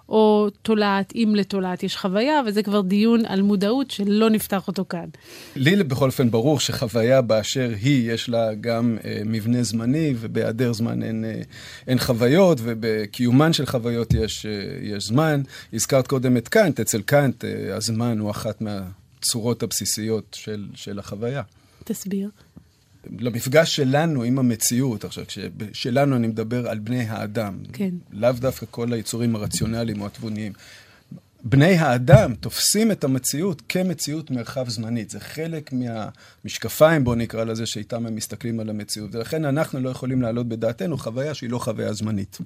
[0.09, 5.09] או תולעת, אם לתולעת יש חוויה, וזה כבר דיון על מודעות שלא נפתח אותו כאן.
[5.57, 11.03] לי בכל אופן ברור שחוויה באשר היא, יש לה גם אה, מבנה זמני, ובהיעדר זמן
[11.03, 11.41] אין, אה,
[11.89, 15.43] אין חוויות, ובקיומן של חוויות יש, אה, יש זמן.
[15.73, 21.43] הזכרת קודם את קאנט, אצל קאנט אה, הזמן הוא אחת מהצורות הבסיסיות של, של החוויה.
[21.85, 22.31] תסביר.
[23.19, 25.25] למפגש שלנו עם המציאות, עכשיו,
[25.73, 27.91] כשלנו אני מדבר על בני האדם, כן.
[28.13, 30.53] לאו דווקא כל היצורים הרציונליים או התבוניים.
[31.45, 35.11] בני האדם תופסים את המציאות כמציאות מרחב זמנית.
[35.11, 39.15] זה חלק מהמשקפיים, בואו נקרא לזה, שאיתם הם מסתכלים על המציאות.
[39.15, 42.39] ולכן אנחנו לא יכולים להעלות בדעתנו חוויה שהיא לא חוויה זמנית.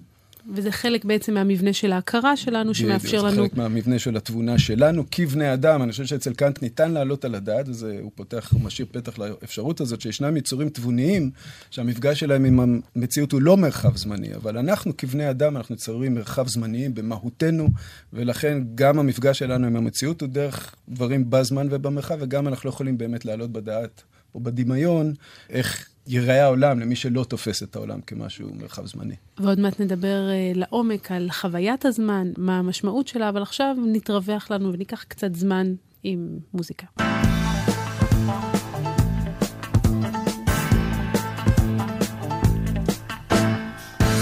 [0.54, 3.30] וזה חלק בעצם מהמבנה של ההכרה שלנו, שמאפשר לנו...
[3.30, 5.82] זה חלק מהמבנה של התבונה שלנו כבני אדם.
[5.82, 10.00] אני חושב שאצל קאנט ניתן להעלות על הדעת, והוא פותח, הוא משאיר פתח לאפשרות הזאת,
[10.00, 11.30] שישנם יצורים תבוניים,
[11.70, 16.48] שהמפגש שלהם עם המציאות הוא לא מרחב זמני, אבל אנחנו כבני אדם, אנחנו יצורים מרחב
[16.48, 17.68] זמניים במהותנו,
[18.12, 22.98] ולכן גם המפגש שלנו עם המציאות הוא דרך דברים בזמן ובמרחב, וגם אנחנו לא יכולים
[22.98, 24.02] באמת להעלות בדעת
[24.34, 25.14] או בדמיון
[25.50, 29.14] איך ייראה העולם למי שלא תופס את העולם כמשהו מרחב זמני.
[29.38, 34.72] ועוד מעט נדבר uh, לעומק על חוויית הזמן, מה המשמעות שלה, אבל עכשיו נתרווח לנו
[34.72, 36.86] וניקח קצת זמן עם מוזיקה.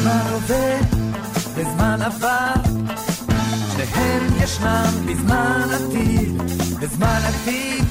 [0.03, 0.79] זמן עובר
[1.55, 2.55] וזמן עבר,
[3.73, 6.39] שניהם ישנם בזמן עתיד,
[6.83, 7.85] בזמן עתיד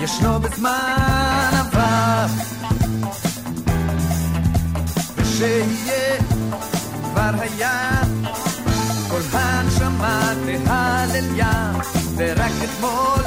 [0.00, 2.59] ישנו בזמן עבר.
[5.40, 6.18] שיהיה
[7.02, 8.02] כבר היה.
[9.10, 10.32] כל הנשמה
[10.64, 11.72] תהלליה
[12.16, 13.22] ורק אתמול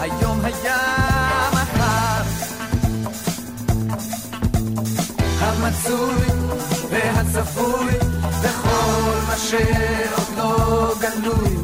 [0.00, 0.78] היום היה
[1.52, 2.22] מחר.
[5.40, 6.24] המצוי
[6.90, 7.94] והצפוי
[8.40, 11.56] וכל מה שעוד לא גלוי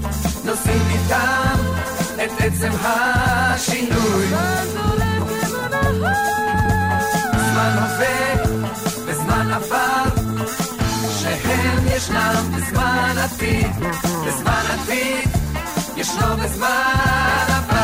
[0.45, 1.59] נושאים איתם
[2.25, 4.27] את עצם השינוי.
[7.53, 8.46] זמן עובד
[9.27, 10.05] בזמן עבר,
[11.19, 13.71] שהם ישנם בזמן עתיד,
[14.27, 15.29] בזמן עתיד,
[15.97, 17.76] ישנו בזמן עבר.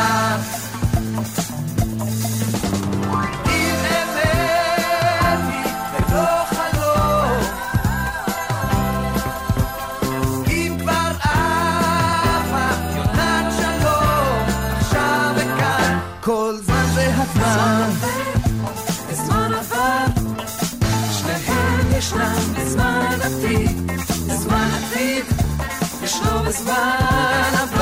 [26.53, 27.72] ישנו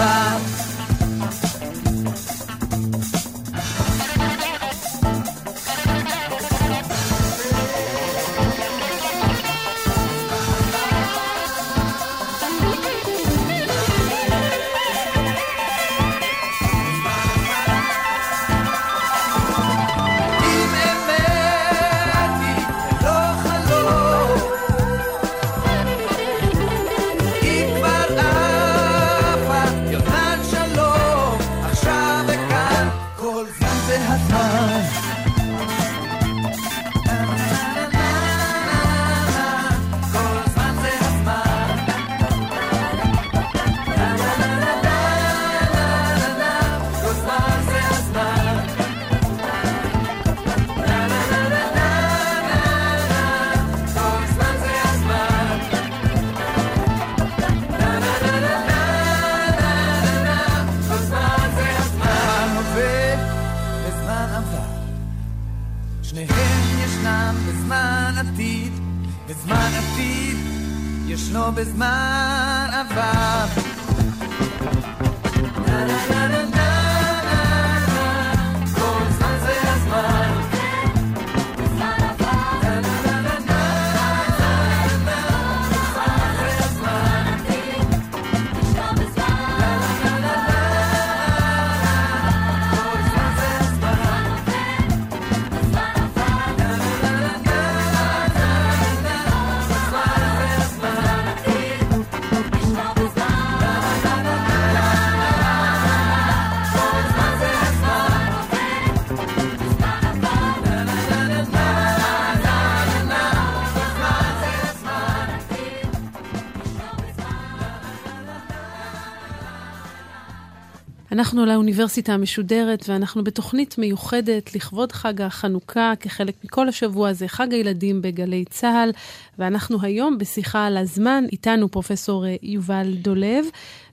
[121.21, 128.01] אנחנו לאוניברסיטה המשודרת, ואנחנו בתוכנית מיוחדת לכבוד חג החנוכה, כחלק מכל השבוע הזה, חג הילדים
[128.01, 128.91] בגלי צה"ל,
[129.39, 133.45] ואנחנו היום בשיחה על הזמן, איתנו פרופסור יובל דולב,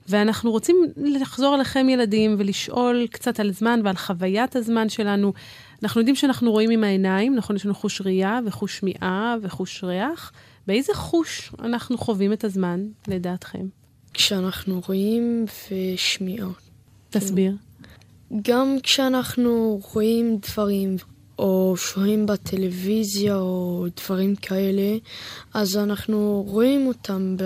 [0.07, 5.33] ואנחנו רוצים לחזור אליכם ילדים ולשאול קצת על זמן ועל חוויית הזמן שלנו.
[5.83, 7.55] אנחנו יודעים שאנחנו רואים עם העיניים, נכון?
[7.55, 10.31] יש לנו חוש ראייה וחוש שמיעה וחוש ריח.
[10.67, 13.65] באיזה חוש אנחנו חווים את הזמן, לדעתכם?
[14.13, 16.68] כשאנחנו רואים ושמיעות.
[17.09, 17.53] תסביר.
[18.41, 20.95] גם כשאנחנו רואים דברים,
[21.39, 24.97] או שוהים בטלוויזיה, או דברים כאלה,
[25.53, 27.43] אז אנחנו רואים אותם ב...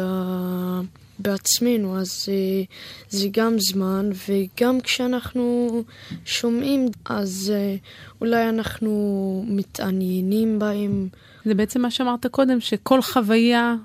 [1.20, 2.64] בעצמנו, אז אה,
[3.10, 5.84] זה גם זמן, וגם כשאנחנו
[6.26, 7.76] שומעים, אז אה,
[8.22, 11.08] אולי אנחנו מתעניינים בהם.
[11.46, 13.76] זה בעצם מה שאמרת קודם, שכל חוויה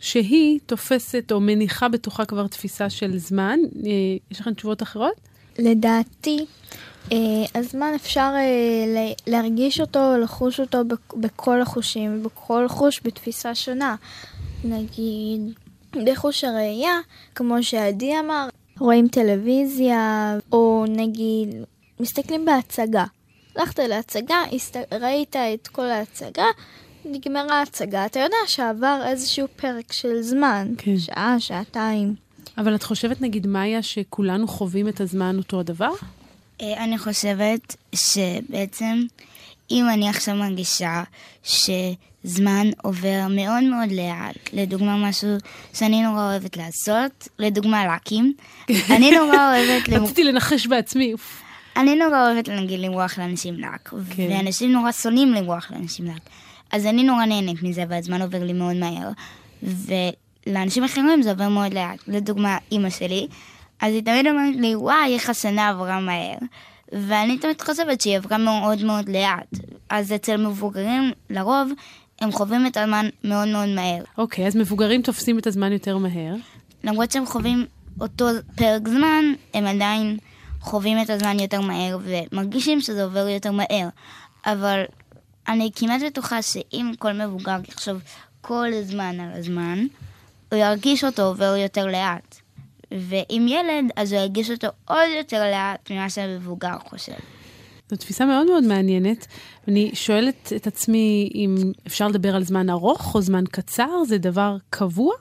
[0.00, 3.58] שהיא תופסת או מניחה בתוכה כבר תפיסה של זמן.
[3.86, 3.90] אה,
[4.30, 5.27] יש לכם תשובות אחרות?
[5.58, 6.46] לדעתי,
[7.12, 7.16] אה,
[7.54, 10.78] הזמן אפשר אה, להרגיש אותו, לחוש אותו
[11.16, 13.96] בכל החושים, בכל חוש בתפיסה שונה.
[14.64, 15.40] נגיד,
[16.04, 16.98] בחוש הראייה,
[17.34, 21.48] כמו שעדי אמר, רואים טלוויזיה, או נגיד,
[22.00, 23.04] מסתכלים בהצגה.
[23.56, 24.42] הלכת להצגה,
[24.92, 26.46] ראית את כל ההצגה,
[27.04, 30.98] נגמרה ההצגה, אתה יודע שעבר איזשהו פרק של זמן, כן.
[30.98, 32.27] שעה, שעתיים.
[32.58, 35.90] אבל את חושבת, נגיד, מאיה, שכולנו חווים את הזמן אותו הדבר?
[36.60, 39.02] אה, אני חושבת שבעצם,
[39.70, 41.02] אם אני עכשיו מרגישה
[41.42, 45.28] שזמן עובר מאוד מאוד לאט, לדוגמה משהו
[45.74, 48.32] שאני נורא אוהבת לעשות, לדוגמה להקים,
[48.96, 49.88] אני נורא אוהבת...
[49.88, 51.14] רציתי לנחש בעצמי.
[51.76, 54.28] אני נורא אוהבת, נגיד, למרוח לאנשים לק, כן.
[54.30, 56.22] ואנשים נורא שונאים למרוח לאנשים לק.
[56.70, 59.08] אז אני נורא נהנית מזה, והזמן עובר לי מאוד מהר.
[60.48, 61.98] ולאנשים אחרים זה עובר מאוד לאט.
[62.08, 63.26] לדוגמה, אימא שלי,
[63.80, 66.38] אז היא תמיד אומרת לי, וואי, איך השנה עברה מהר.
[66.92, 69.58] ואני תמיד חושבת שהיא עברה מאוד מאוד לאט.
[69.90, 71.68] אז אצל מבוגרים, לרוב,
[72.20, 74.02] הם חווים את הזמן מאוד מאוד מהר.
[74.18, 76.34] אוקיי, okay, אז מבוגרים תופסים את הזמן יותר מהר.
[76.84, 77.66] למרות שהם חווים
[78.00, 80.18] אותו פרק זמן, הם עדיין
[80.60, 83.88] חווים את הזמן יותר מהר ומרגישים שזה עובר יותר מהר.
[84.46, 84.82] אבל
[85.48, 88.02] אני כמעט בטוחה שאם כל מבוגר יחשוב
[88.40, 89.86] כל הזמן על הזמן,
[90.52, 92.36] הוא ירגיש אותו עובר יותר לאט.
[92.90, 97.12] ואם ילד, אז הוא ירגיש אותו עוד יותר לאט ממה שהמבוגר חושב.
[97.90, 99.26] זו תפיסה מאוד מאוד מעניינת.
[99.68, 101.56] אני שואלת את עצמי אם
[101.86, 105.14] אפשר לדבר על זמן ארוך או זמן קצר, זה דבר קבוע?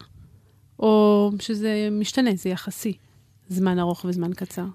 [0.80, 2.94] או שזה משתנה, זה יחסי,
[3.50, 4.66] זמן ארוך וזמן קצר?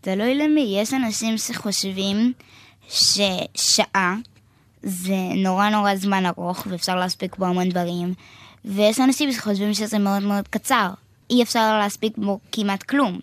[0.00, 0.76] תלוי למי.
[0.78, 2.32] יש אנשים שחושבים
[2.88, 4.16] ששעה
[4.82, 8.14] זה נורא נורא זמן ארוך, ואפשר להספיק בו המון דברים,
[8.64, 10.90] ויש אנשים שחושבים שזה מאוד מאוד קצר.
[11.30, 13.20] אי אפשר להספיק בו כמעט כלום.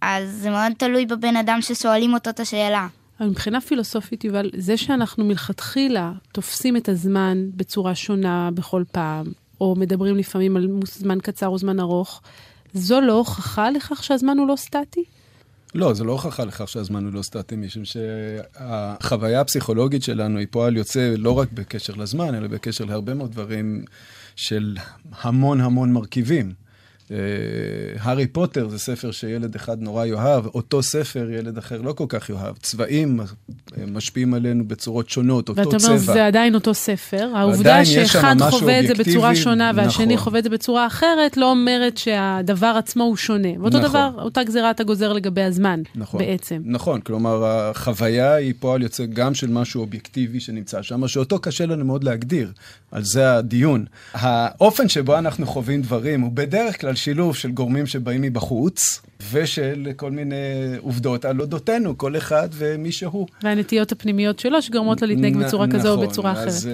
[0.00, 2.86] אז זה מאוד תלוי בבן אדם ששואלים אותו את השאלה.
[3.20, 9.26] אבל מבחינה פילוסופית, יובל, זה שאנחנו מלכתחילה תופסים את הזמן בצורה שונה בכל פעם,
[9.60, 12.22] או מדברים לפעמים על זמן קצר או זמן ארוך,
[12.74, 15.04] זו לא הוכחה לכך שהזמן הוא לא סטטי?
[15.74, 20.76] לא, זו לא הוכחה לכך שהזמן הוא לא סטטי, משום שהחוויה הפסיכולוגית שלנו היא פועל
[20.76, 23.84] יוצא לא רק בקשר לזמן, אלא בקשר להרבה מאוד דברים
[24.40, 24.76] של
[25.20, 26.52] המון המון מרכיבים.
[27.10, 27.16] אה,
[28.00, 32.30] הארי פוטר זה ספר שילד אחד נורא יאהב, אותו ספר ילד אחר לא כל כך
[32.30, 32.56] יאהב.
[32.62, 33.20] צבעים
[33.92, 35.76] משפיעים עלינו בצורות שונות, אותו צבע.
[35.76, 37.30] ואתה אומר, זה עדיין אותו ספר.
[37.34, 40.24] העובדה שאחד חווה את זה בצורה שונה והשני נכון.
[40.24, 43.48] חווה את זה בצורה אחרת, לא אומרת שהדבר עצמו הוא שונה.
[43.60, 43.88] ואותו נכון.
[43.88, 46.62] דבר, אותה גזירה אתה גוזר לגבי הזמן, נכון, בעצם.
[46.64, 51.84] נכון, כלומר, החוויה היא פועל יוצא גם של משהו אובייקטיבי שנמצא שם, שאותו קשה לנו
[51.84, 52.52] מאוד להגדיר.
[52.92, 53.84] על זה הדיון.
[54.12, 59.00] האופן שבו אנחנו חווים דברים הוא בדרך כלל שילוב של גורמים שבאים מבחוץ,
[59.32, 60.36] ושל כל מיני
[60.78, 63.26] עובדות על אודותינו, כל אחד ומי שהוא.
[63.42, 66.46] והנטיות הפנימיות שלו שגורמות לו להתנהג בצורה כזו או נכון, בצורה אחרת.
[66.46, 66.68] אז,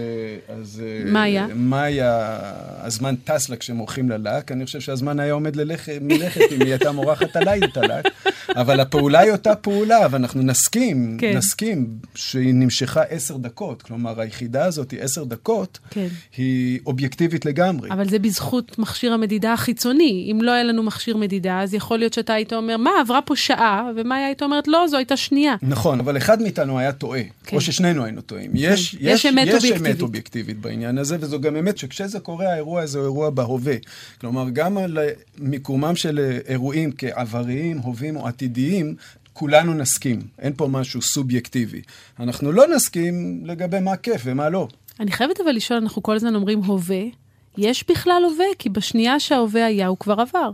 [0.48, 1.46] אז מה היה?
[1.54, 2.38] מה היה?
[2.80, 6.92] הזמן טס לה כשמורחים ללק, אני חושב שהזמן היה עומד ללכת, מלכת אם היא הייתה
[6.92, 8.04] מורחת עליי את הלק,
[8.48, 11.36] אבל הפעולה היא אותה פעולה, ואנחנו נסכים, כן.
[11.36, 16.06] נסכים שהיא נמשכה עשר דקות, כלומר היחידה הזאת היא עשר דקות, כן.
[16.36, 17.90] היא אובייקטיבית לגמרי.
[17.90, 20.28] אבל זה בזכות מכשיר המדידה החיצוני.
[20.32, 23.36] אם לא היה לנו מכשיר מדידה, אז יכול להיות שאתה היית אומר, מה, עברה פה
[23.36, 25.54] שעה, ומאיה הייתה אומרת, לא, זו הייתה שנייה.
[25.62, 27.56] נכון, אבל אחד מאיתנו היה טועה, כן.
[27.56, 28.50] או ששנינו היינו טועים.
[28.50, 28.56] כן.
[28.56, 29.92] יש, יש, יש, אמת, יש אובייקטיבית.
[29.92, 33.74] אמת אובייקטיבית בעניין הזה, וזו גם אמת שכשזה קורה, האירוע הזה הוא אירוע בהווה.
[34.20, 34.98] כלומר, גם על
[35.38, 38.94] מיקומם של אירועים כעבריים, הווים או עתידיים,
[39.32, 41.80] כולנו נסכים, אין פה משהו סובייקטיבי.
[42.20, 44.68] אנחנו לא נסכים לגבי מה כיף ומה לא.
[45.00, 47.02] אני חייבת אבל לשאול, אנחנו כל הזמן אומרים הווה,
[47.58, 48.46] יש בכלל הווה?
[48.58, 50.50] כי בשנייה שההווה היה, הוא כבר עבר.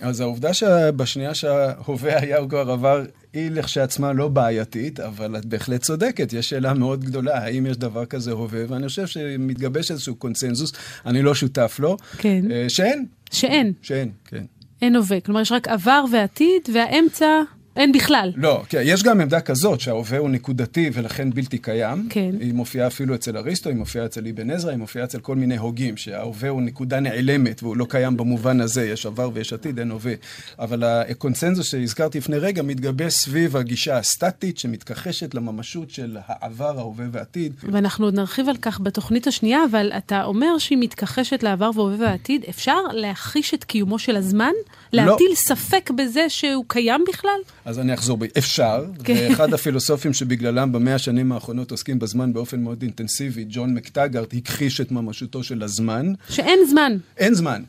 [0.00, 5.82] אז העובדה שבשנייה שההווה היה הוא כבר עבר, היא לכשעצמה לא בעייתית, אבל את בהחלט
[5.82, 10.72] צודקת, יש שאלה מאוד גדולה, האם יש דבר כזה הווה, ואני חושב שמתגבש איזשהו קונצנזוס,
[11.06, 12.44] אני לא שותף לו, כן.
[12.50, 13.06] אה, שאין.
[13.32, 13.72] שאין.
[13.82, 14.44] שאין, כן.
[14.82, 17.42] אין הווה, כלומר יש רק עבר ועתיד, והאמצע
[17.76, 18.32] אין בכלל.
[18.36, 22.06] לא, כן, יש גם עמדה כזאת שההווה הוא נקודתי ולכן בלתי קיים.
[22.10, 22.30] כן.
[22.40, 25.56] היא מופיעה אפילו אצל אריסטו, היא מופיעה אצל אבן עזרא, היא מופיעה אצל כל מיני
[25.56, 29.90] הוגים, שההווה הוא נקודה נעלמת והוא לא קיים במובן הזה, יש עבר ויש עתיד, אין
[29.90, 30.12] הווה.
[30.58, 37.52] אבל הקונצנזוס שהזכרתי לפני רגע מתגבש סביב הגישה הסטטית שמתכחשת לממשות של העבר, ההווה והעתיד.
[37.72, 42.44] ואנחנו עוד נרחיב על כך בתוכנית השנייה, אבל אתה אומר שהיא מתכחשת לעבר והווה והעתיד.
[42.48, 44.52] אפשר להכחיש את קיומו של הזמן?
[44.92, 45.02] לא.
[45.02, 47.38] להטיל ספק בזה שהוא קיים בכלל?
[47.64, 48.26] אז אני אחזור בי.
[48.38, 49.28] אפשר, כן.
[49.30, 54.92] ואחד הפילוסופים שבגללם במאה השנים האחרונות עוסקים בזמן באופן מאוד אינטנסיבי, ג'ון מקטגארט, הכחיש את
[54.92, 56.12] ממשותו של הזמן.
[56.28, 56.96] שאין זמן.
[57.16, 57.62] אין זמן.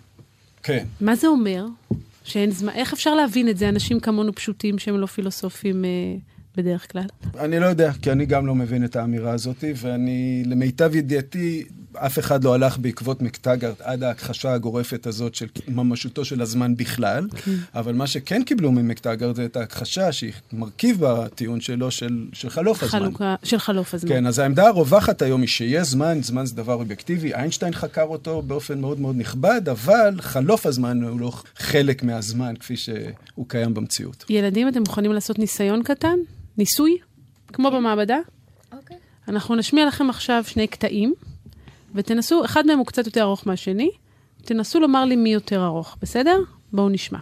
[0.64, 0.86] כן.
[1.02, 1.66] מה זה אומר?
[2.24, 2.74] שאין זמן.
[2.74, 5.90] איך אפשר להבין את זה, אנשים כמונו פשוטים שהם לא פילוסופים אה,
[6.58, 7.06] בדרך כלל?
[7.40, 11.64] אני לא יודע, כי אני גם לא מבין את האמירה הזאת, ואני, למיטב ידיעתי,
[11.98, 17.28] אף אחד לא הלך בעקבות מקטגארט עד ההכחשה הגורפת הזאת של ממשותו של הזמן בכלל,
[17.46, 17.52] כן.
[17.76, 22.84] אבל מה שכן קיבלו ממקטגארט זה את ההכחשה, שהיא מרכיב בטיעון שלו של, של חלוף
[22.84, 23.00] הזמן.
[23.00, 24.10] חלוקה של חלוף הזמן.
[24.10, 28.42] כן, אז העמדה הרווחת היום היא שיש זמן, זמן זה דבר אובייקטיבי, איינשטיין חקר אותו
[28.42, 34.26] באופן מאוד מאוד נכבד, אבל חלוף הזמן הוא לא חלק מהזמן כפי שהוא קיים במציאות.
[34.30, 36.16] ילדים, אתם מוכנים לעשות ניסיון קטן?
[36.58, 36.98] ניסוי?
[37.54, 38.18] כמו במעבדה?
[38.74, 38.98] אוקיי.
[39.28, 41.14] אנחנו נשמיע לכם עכשיו שני קטעים,
[41.96, 43.90] ותנסו, אחד מהם הוא קצת יותר ארוך מהשני,
[44.42, 46.38] תנסו לומר לי מי יותר ארוך, בסדר?
[46.74, 47.20] בואו נשמע.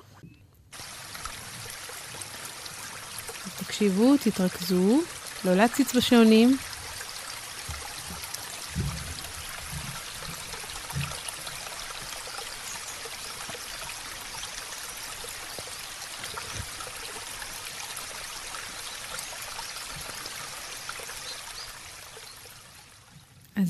[3.59, 5.01] תקשיבו, תתרכזו,
[5.45, 6.57] לא להציץ בשעונים.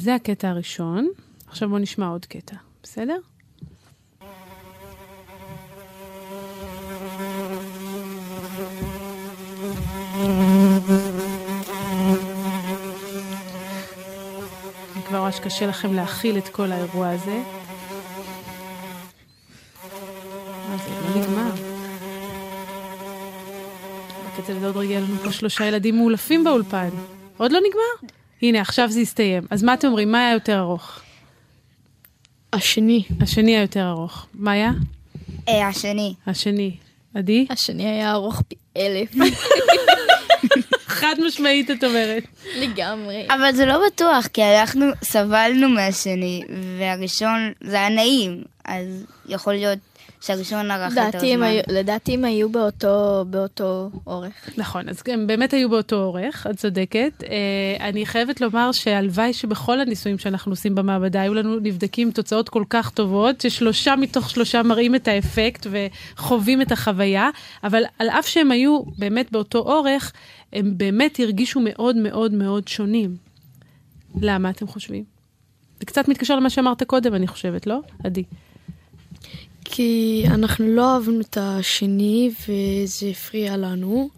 [0.03, 1.09] זה הקטע הראשון.
[1.47, 3.17] עכשיו בואו נשמע עוד קטע, בסדר?
[14.95, 17.43] אני כבר רואה שקשה לכם להכיל את כל האירוע הזה.
[20.69, 21.51] מה זה, לא נגמר.
[24.27, 26.89] בקצב הזה עוד רגע יהיו לנו פה שלושה ילדים מאולפים באולפן.
[27.37, 28.13] עוד לא נגמר?
[28.43, 29.43] הנה, עכשיו זה הסתיים.
[29.49, 30.11] אז מה אתם אומרים?
[30.11, 31.01] מה היה יותר ארוך?
[32.53, 33.03] השני.
[33.21, 34.27] השני היה יותר ארוך.
[34.33, 34.71] מה היה?
[35.47, 36.13] אה, השני.
[36.27, 36.77] השני.
[37.15, 37.45] עדי?
[37.49, 39.09] השני היה ארוך פי אלף.
[40.87, 42.23] חד משמעית, את אומרת.
[42.55, 43.27] לגמרי.
[43.29, 46.43] אבל זה לא בטוח, כי אנחנו סבלנו מהשני,
[46.79, 49.79] והראשון זה היה נעים, אז יכול להיות
[50.25, 51.43] שהראשון ארך יותר זמן.
[51.43, 54.49] היו- לדעתי הם היו באותו באותו אורך.
[54.57, 57.23] נכון, אז הם באמת היו באותו אורך, את צודקת.
[57.23, 62.63] אה, אני חייבת לומר שהלוואי שבכל הניסויים שאנחנו עושים במעבדה היו לנו נבדקים תוצאות כל
[62.69, 67.29] כך טובות, ששלושה מתוך שלושה מראים את האפקט וחווים את החוויה,
[67.63, 70.11] אבל על אף שהם היו באמת באותו אורך,
[70.53, 73.15] הם באמת הרגישו מאוד מאוד מאוד שונים.
[74.21, 75.03] למה אתם חושבים?
[75.79, 77.79] זה קצת מתקשר למה שאמרת קודם, אני חושבת, לא?
[78.03, 78.23] עדי.
[79.65, 84.09] כי אנחנו לא אהבנו את השני וזה הפריע לנו,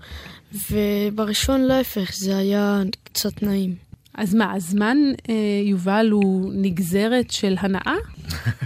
[0.71, 3.75] ובראשון להפך, זה היה קצת נעים.
[4.13, 4.97] אז מה, הזמן,
[5.29, 5.33] אה,
[5.63, 7.95] יובל, הוא נגזרת של הנאה?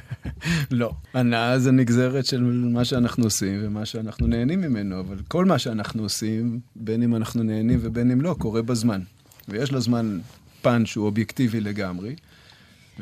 [0.71, 0.91] לא.
[1.13, 2.41] הנאה זה נגזרת של
[2.73, 7.43] מה שאנחנו עושים ומה שאנחנו נהנים ממנו, אבל כל מה שאנחנו עושים, בין אם אנחנו
[7.43, 9.01] נהנים ובין אם לא, קורה בזמן.
[9.47, 10.19] ויש לזמן
[10.61, 12.15] פן שהוא אובייקטיבי לגמרי,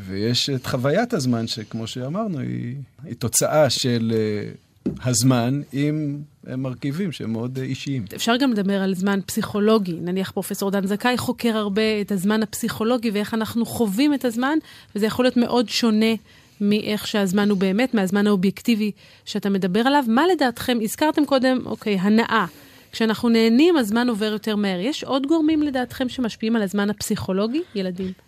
[0.06, 7.12] ויש את חוויית הזמן, שכמו שאמרנו, היא, היא תוצאה של uh, הזמן עם uh, מרכיבים
[7.12, 8.06] שהם מאוד uh, אישיים.
[8.16, 9.94] אפשר גם לדבר על זמן פסיכולוגי.
[10.02, 14.58] נניח פרופסור דן זכאי חוקר הרבה את הזמן הפסיכולוגי ואיך אנחנו חווים את הזמן,
[14.96, 16.16] וזה יכול להיות מאוד שונה
[16.62, 18.92] מאיך שהזמן הוא באמת, מהזמן האובייקטיבי
[19.26, 20.04] שאתה מדבר עליו.
[20.08, 22.46] מה לדעתכם, הזכרתם קודם, אוקיי, הנאה.
[22.92, 24.80] כשאנחנו נהנים, הזמן עובר יותר מהר.
[24.80, 28.27] יש עוד גורמים לדעתכם שמשפיעים על הזמן הפסיכולוגי, ילדים?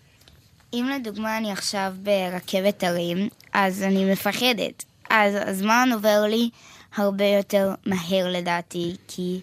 [0.74, 4.86] אם לדוגמה אני עכשיו ברכבת הרים, אז אני מפחדת.
[5.10, 6.50] אז הזמן עובר לי
[6.96, 9.40] הרבה יותר מהר לדעתי, כי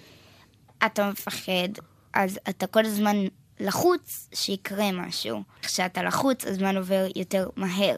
[0.86, 1.68] אתה מפחד,
[2.14, 3.16] אז אתה כל הזמן
[3.60, 5.42] לחוץ שיקרה משהו.
[5.62, 7.96] כשאתה לחוץ, הזמן עובר יותר מהר.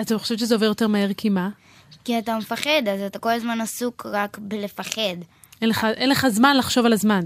[0.00, 1.48] אתה חושבת שזה עובר יותר מהר כי מה?
[2.04, 5.16] כי אתה מפחד, אז אתה כל הזמן עסוק רק בלפחד.
[5.62, 7.20] אין לך, אין לך זמן לחשוב על הזמן.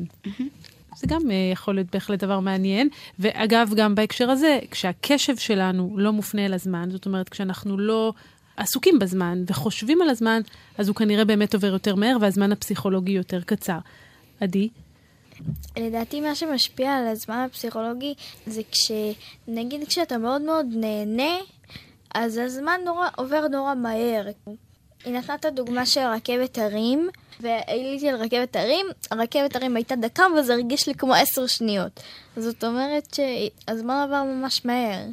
[0.96, 2.88] זה גם uh, יכול להיות בהחלט דבר מעניין.
[3.18, 8.12] ואגב, גם בהקשר הזה, כשהקשב שלנו לא מופנה אל הזמן, זאת אומרת, כשאנחנו לא
[8.56, 10.40] עסוקים בזמן וחושבים על הזמן,
[10.78, 13.78] אז הוא כנראה באמת עובר יותר מהר והזמן הפסיכולוגי יותר קצר.
[14.40, 14.68] עדי?
[15.76, 18.14] לדעתי מה שמשפיע על הזמן הפסיכולוגי
[18.46, 18.92] זה כש...
[19.48, 21.36] נגיד כשאתה מאוד מאוד נהנה,
[22.14, 24.26] אז הזמן נורא, עובר נורא מהר.
[25.04, 27.08] היא נתנה את הדוגמה של רכבת הרים,
[27.40, 32.00] ועליתי על רכבת הרים, הרכבת הרים הייתה דקה, וזה הרגיש לי כמו עשר שניות.
[32.36, 35.04] זאת אומרת שהזמן עבר ממש מהר.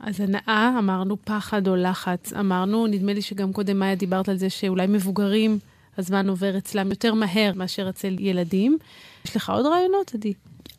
[0.00, 4.50] אז הנאה, אמרנו פחד או לחץ, אמרנו, נדמה לי שגם קודם מאיה דיברת על זה
[4.50, 5.58] שאולי מבוגרים,
[5.98, 8.78] הזמן עובר אצלם יותר מהר מאשר אצל ילדים.
[9.24, 10.32] יש לך עוד רעיונות, עדי?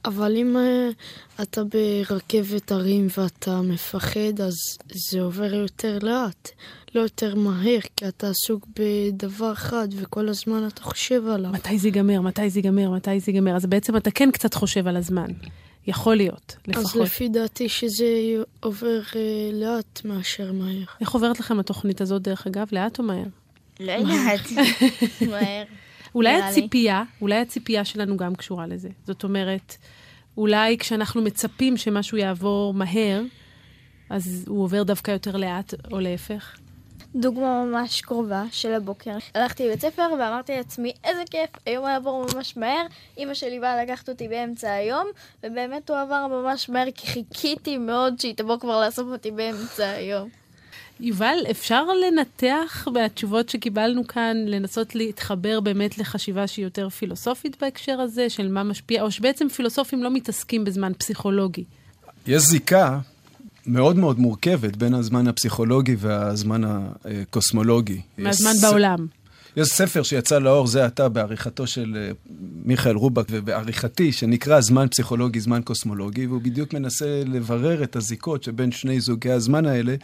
[0.06, 4.56] אבל אם uh, אתה ברכבת הרים ואתה מפחד, אז
[5.10, 6.50] זה עובר יותר לאט,
[6.98, 11.52] לא יותר מהר, כי אתה עסוק בדבר אחד וכל הזמן אתה חושב עליו.
[11.52, 12.22] מתי זה ייגמר?
[12.22, 12.90] מתי זה ייגמר?
[12.92, 13.56] מתי זה ייגמר?
[13.56, 15.28] אז בעצם אתה כן קצת חושב על הזמן.
[15.88, 16.86] יכול להיות, לפחות.
[16.86, 18.06] אז לפי דעתי שזה
[18.60, 19.16] עובר uh,
[19.54, 20.84] לאט מאשר מהר.
[21.02, 22.68] איך עוברת לכם התוכנית הזאת, דרך אגב?
[22.72, 23.24] לאט או מהר?
[23.80, 24.42] לא יודעת.
[25.32, 25.64] מהר.
[26.16, 26.42] אולי.
[26.42, 28.90] הציפייה, אולי הציפייה שלנו גם קשורה לזה.
[29.06, 29.78] זאת אומרת,
[30.38, 33.22] אולי כשאנחנו מצפים שמשהו יעבור מהר,
[34.10, 36.58] אז הוא עובר דווקא יותר לאט, או להפך.
[37.20, 39.18] דוגמה ממש קרובה של הבוקר.
[39.36, 42.86] הלכתי לבית ספר ואמרתי לעצמי, איזה כיף, היום הוא יעבור ממש מהר.
[43.18, 45.08] אמא שלי באה לקחת אותי באמצע היום,
[45.44, 50.30] ובאמת הוא עבר ממש מהר, כי חיכיתי מאוד שהיא תבוא כבר לאסוף אותי באמצע היום.
[51.00, 58.30] יובל, אפשר לנתח מהתשובות שקיבלנו כאן, לנסות להתחבר באמת לחשיבה שהיא יותר פילוסופית בהקשר הזה,
[58.30, 61.64] של מה משפיע, או שבעצם פילוסופים לא מתעסקים בזמן פסיכולוגי.
[62.28, 63.00] יש זיקה
[63.68, 68.02] מאוד מאוד מורכבת בין הזמן הפסיכולוגי והזמן הקוסמולוגי.
[68.18, 69.08] מהזמן יש בעולם.
[69.58, 72.12] יש ספר שיצא לאור זה עתה בעריכתו של אה,
[72.66, 78.72] מיכאל רובק ובעריכתי, שנקרא זמן פסיכולוגי, זמן קוסמולוגי, והוא בדיוק מנסה לברר את הזיקות שבין
[78.72, 79.96] שני זוגי הזמן האלה,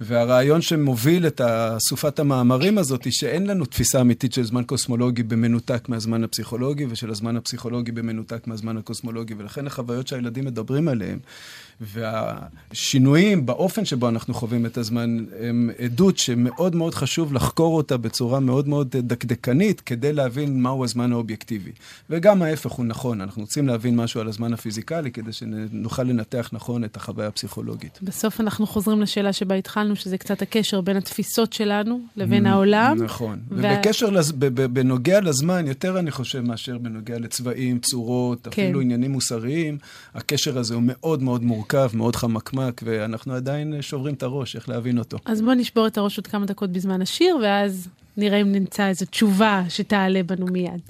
[0.00, 5.88] והרעיון שמוביל את אסופת המאמרים הזאת, היא שאין לנו תפיסה אמיתית של זמן קוסמולוגי במנותק
[5.88, 11.18] מהזמן הפסיכולוגי, ושל הזמן הפסיכולוגי במנותק מהזמן הקוסמולוגי, ולכן החוויות שהילדים מדברים עליהן,
[11.80, 18.40] והשינויים באופן שבו אנחנו חווים את הזמן, הם עדות שמאוד מאוד חשוב לחקור אותה בצורה
[18.40, 21.70] מאוד מאוד דקדקנית, כדי להבין מהו הזמן האובייקטיבי.
[22.10, 26.84] וגם ההפך הוא נכון, אנחנו רוצים להבין משהו על הזמן הפיזיקלי, כדי שנוכל לנתח נכון
[26.84, 27.98] את החוויה הפסיכולוגית.
[28.02, 33.02] בסוף אנחנו חוזרים לשאלה שבה התחלנו, שזה קצת הקשר בין התפיסות שלנו לבין העולם.
[33.04, 33.38] נכון.
[33.50, 34.32] וה- ובקשר, לז-
[34.72, 38.62] בנוגע לזמן, יותר אני חושב מאשר בנוגע לצבעים, צורות, כן.
[38.62, 39.78] אפילו עניינים מוסריים,
[40.14, 41.63] הקשר הזה הוא מאוד מאוד מורכב,
[41.94, 45.18] מאוד חמקמק, ואנחנו עדיין שוברים את הראש, איך להבין אותו.
[45.24, 49.06] אז בואו נשבור את הראש עוד כמה דקות בזמן השיר, ואז נראה אם נמצא איזו
[49.06, 50.80] תשובה שתעלה בנו מיד.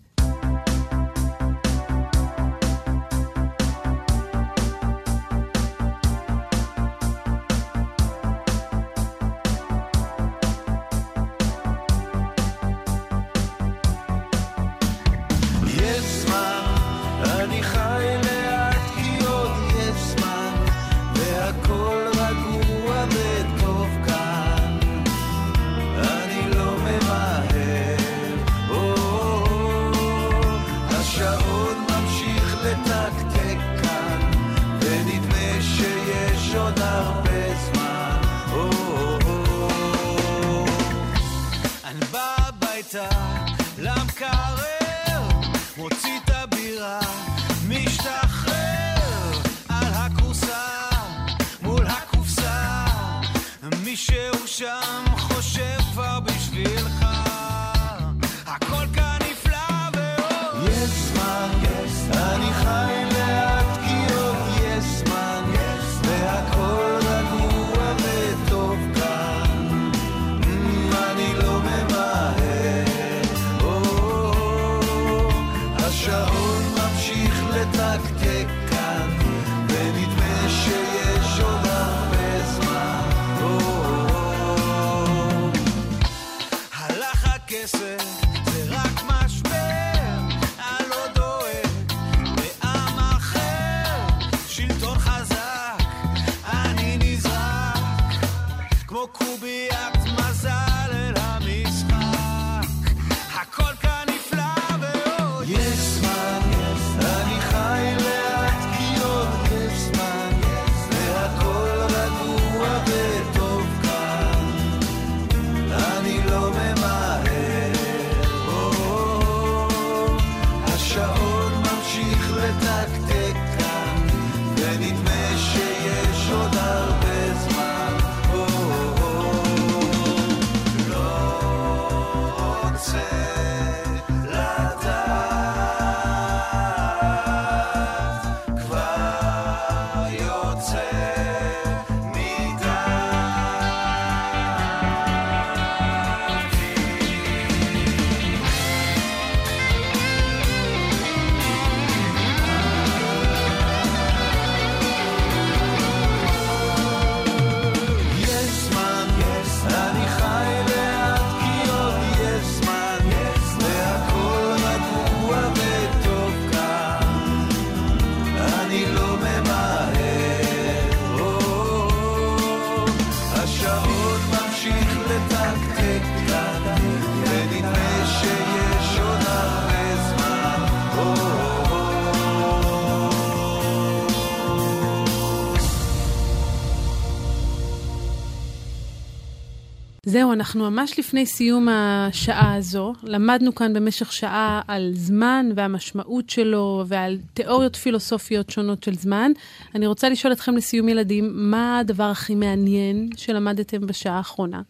[190.14, 192.92] זהו, אנחנו ממש לפני סיום השעה הזו.
[193.02, 199.32] למדנו כאן במשך שעה על זמן והמשמעות שלו ועל תיאוריות פילוסופיות שונות של זמן.
[199.74, 204.62] אני רוצה לשאול אתכם לסיום ילדים, מה הדבר הכי מעניין שלמדתם בשעה האחרונה?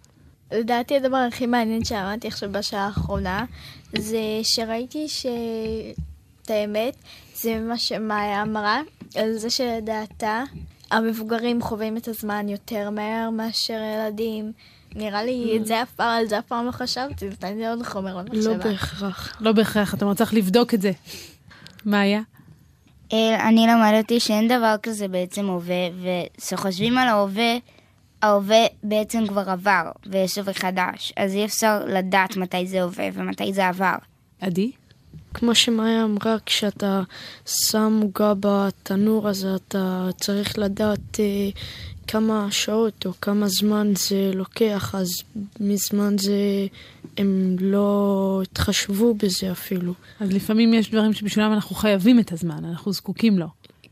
[0.52, 3.44] לדעתי הדבר הכי מעניין שלמדתי עכשיו בשעה האחרונה,
[3.98, 5.26] זה שראיתי ש...
[6.42, 6.96] את האמת,
[7.34, 8.80] זה מה שמאיה אמרה,
[9.14, 10.44] על זה שלדעתה
[10.90, 14.52] המבוגרים חווים את הזמן יותר מהר מאשר ילדים.
[14.94, 17.68] נראה לי את זה אף פעם, על זה אף פעם לא חשבתי, זה נתן לי
[17.68, 18.56] עוד חומר למחשבה.
[18.56, 19.36] לא בהכרח.
[19.40, 20.92] לא בהכרח, אתה צריך לבדוק את זה.
[21.86, 22.20] מאיה?
[23.12, 27.56] אה, אני למדתי שאין דבר כזה בעצם הווה, וכשחושבים על ההווה,
[28.22, 33.52] ההווה בעצם כבר עבר, ויש הווה חדש, אז אי אפשר לדעת מתי זה הווה ומתי
[33.52, 33.94] זה עבר.
[34.40, 34.70] עדי?
[35.34, 37.02] כמו שמאיה אמרה, כשאתה
[37.46, 41.50] שם עוגה בתנור הזה, אתה צריך לדעת אה,
[42.06, 45.08] כמה שעות או כמה זמן זה לוקח, אז
[45.60, 46.66] מזמן זה,
[47.16, 49.94] הם לא התחשבו בזה אפילו.
[50.20, 53.46] אז לפעמים יש דברים שבשבילם אנחנו חייבים את הזמן, אנחנו זקוקים לו.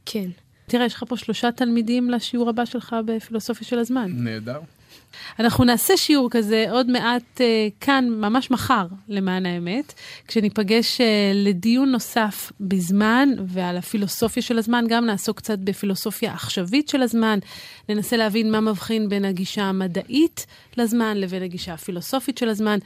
[0.07, 0.31] כן.
[0.67, 4.11] תראה, יש לך פה שלושה תלמידים לשיעור הבא שלך בפילוסופיה של הזמן.
[4.15, 4.61] נהדר.
[5.39, 9.93] אנחנו נעשה שיעור כזה עוד מעט אה, כאן, ממש מחר, למען האמת,
[10.29, 17.03] כשניפגש אה, לדיון נוסף בזמן ועל הפילוסופיה של הזמן, גם נעסוק קצת בפילוסופיה עכשווית של
[17.03, 17.39] הזמן,
[17.89, 22.79] ננסה להבין מה מבחין בין הגישה המדעית לזמן לבין הגישה הפילוסופית של הזמן,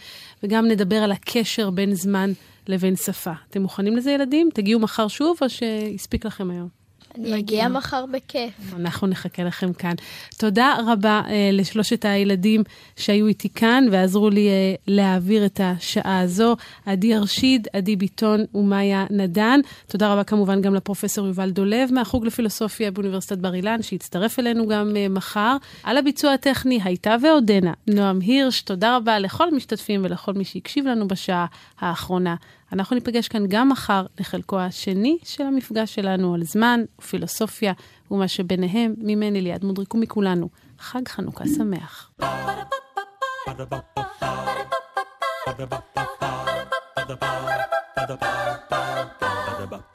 [0.43, 2.33] וגם נדבר על הקשר בין זמן
[2.69, 3.33] לבין שפה.
[3.51, 4.49] אתם מוכנים לזה, ילדים?
[4.55, 6.86] תגיעו מחר שוב, או שהספיק לכם היום?
[7.19, 8.75] אני אגיע מחר בכיף.
[8.77, 9.95] אנחנו נחכה לכם כאן.
[10.39, 12.63] תודה רבה אה, לשלושת הילדים
[12.97, 16.57] שהיו איתי כאן ועזרו לי אה, להעביר את השעה הזו.
[16.87, 19.61] עדי ארשיד, עדי ביטון ומאיה נדן.
[19.87, 24.97] תודה רבה כמובן גם לפרופסור יובל דולב מהחוג לפילוסופיה באוניברסיטת בר אילן, שהצטרף אלינו גם
[24.97, 25.57] אה, מחר.
[25.83, 28.63] על הביצוע הטכני הייתה ועודנה נועם הירש.
[28.63, 31.47] תודה רבה לכל המשתתפים ולכל מי שהקשיב לנו בשעה
[31.81, 32.35] האחרונה.
[32.73, 37.73] אנחנו ניפגש כאן גם מחר לחלקו השני של המפגש שלנו על זמן ופילוסופיה
[38.11, 40.49] ומה שביניהם, ממני ליעד מודריק ומכולנו.
[40.79, 42.11] חג חנוכה שמח.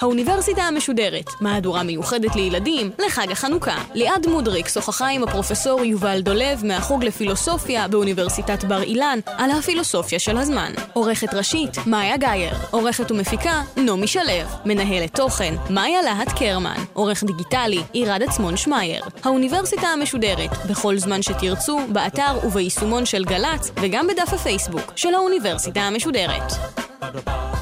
[0.02, 3.78] האוניברסיטה המשודרת, מהדורה מיוחדת לילדים לחג החנוכה.
[3.94, 10.38] ליעד מודריק שוחחה עם הפרופסור יובל דולב מהחוג לפילוסופיה באוניברסיטת בר אילן על הפילוסופיה של
[10.38, 10.74] הזמן.
[10.94, 12.54] עורכת ראשית, מאיה גאייר.
[12.72, 14.22] עורכת ומפיקה, נעמי שלו.
[14.66, 16.78] מנהלת תוכן, מאיה להט קרמן.
[16.94, 19.04] עורך דיגיטלי, עירד עצמון שמייר.
[19.24, 26.52] האוניברסיטה המשודרת, בכל זמן שתרצו, באתר וביישומון של גל"צ, וגם בדף הפייסבוק של האוניברסיטה המשודרת.
[27.14, 27.61] is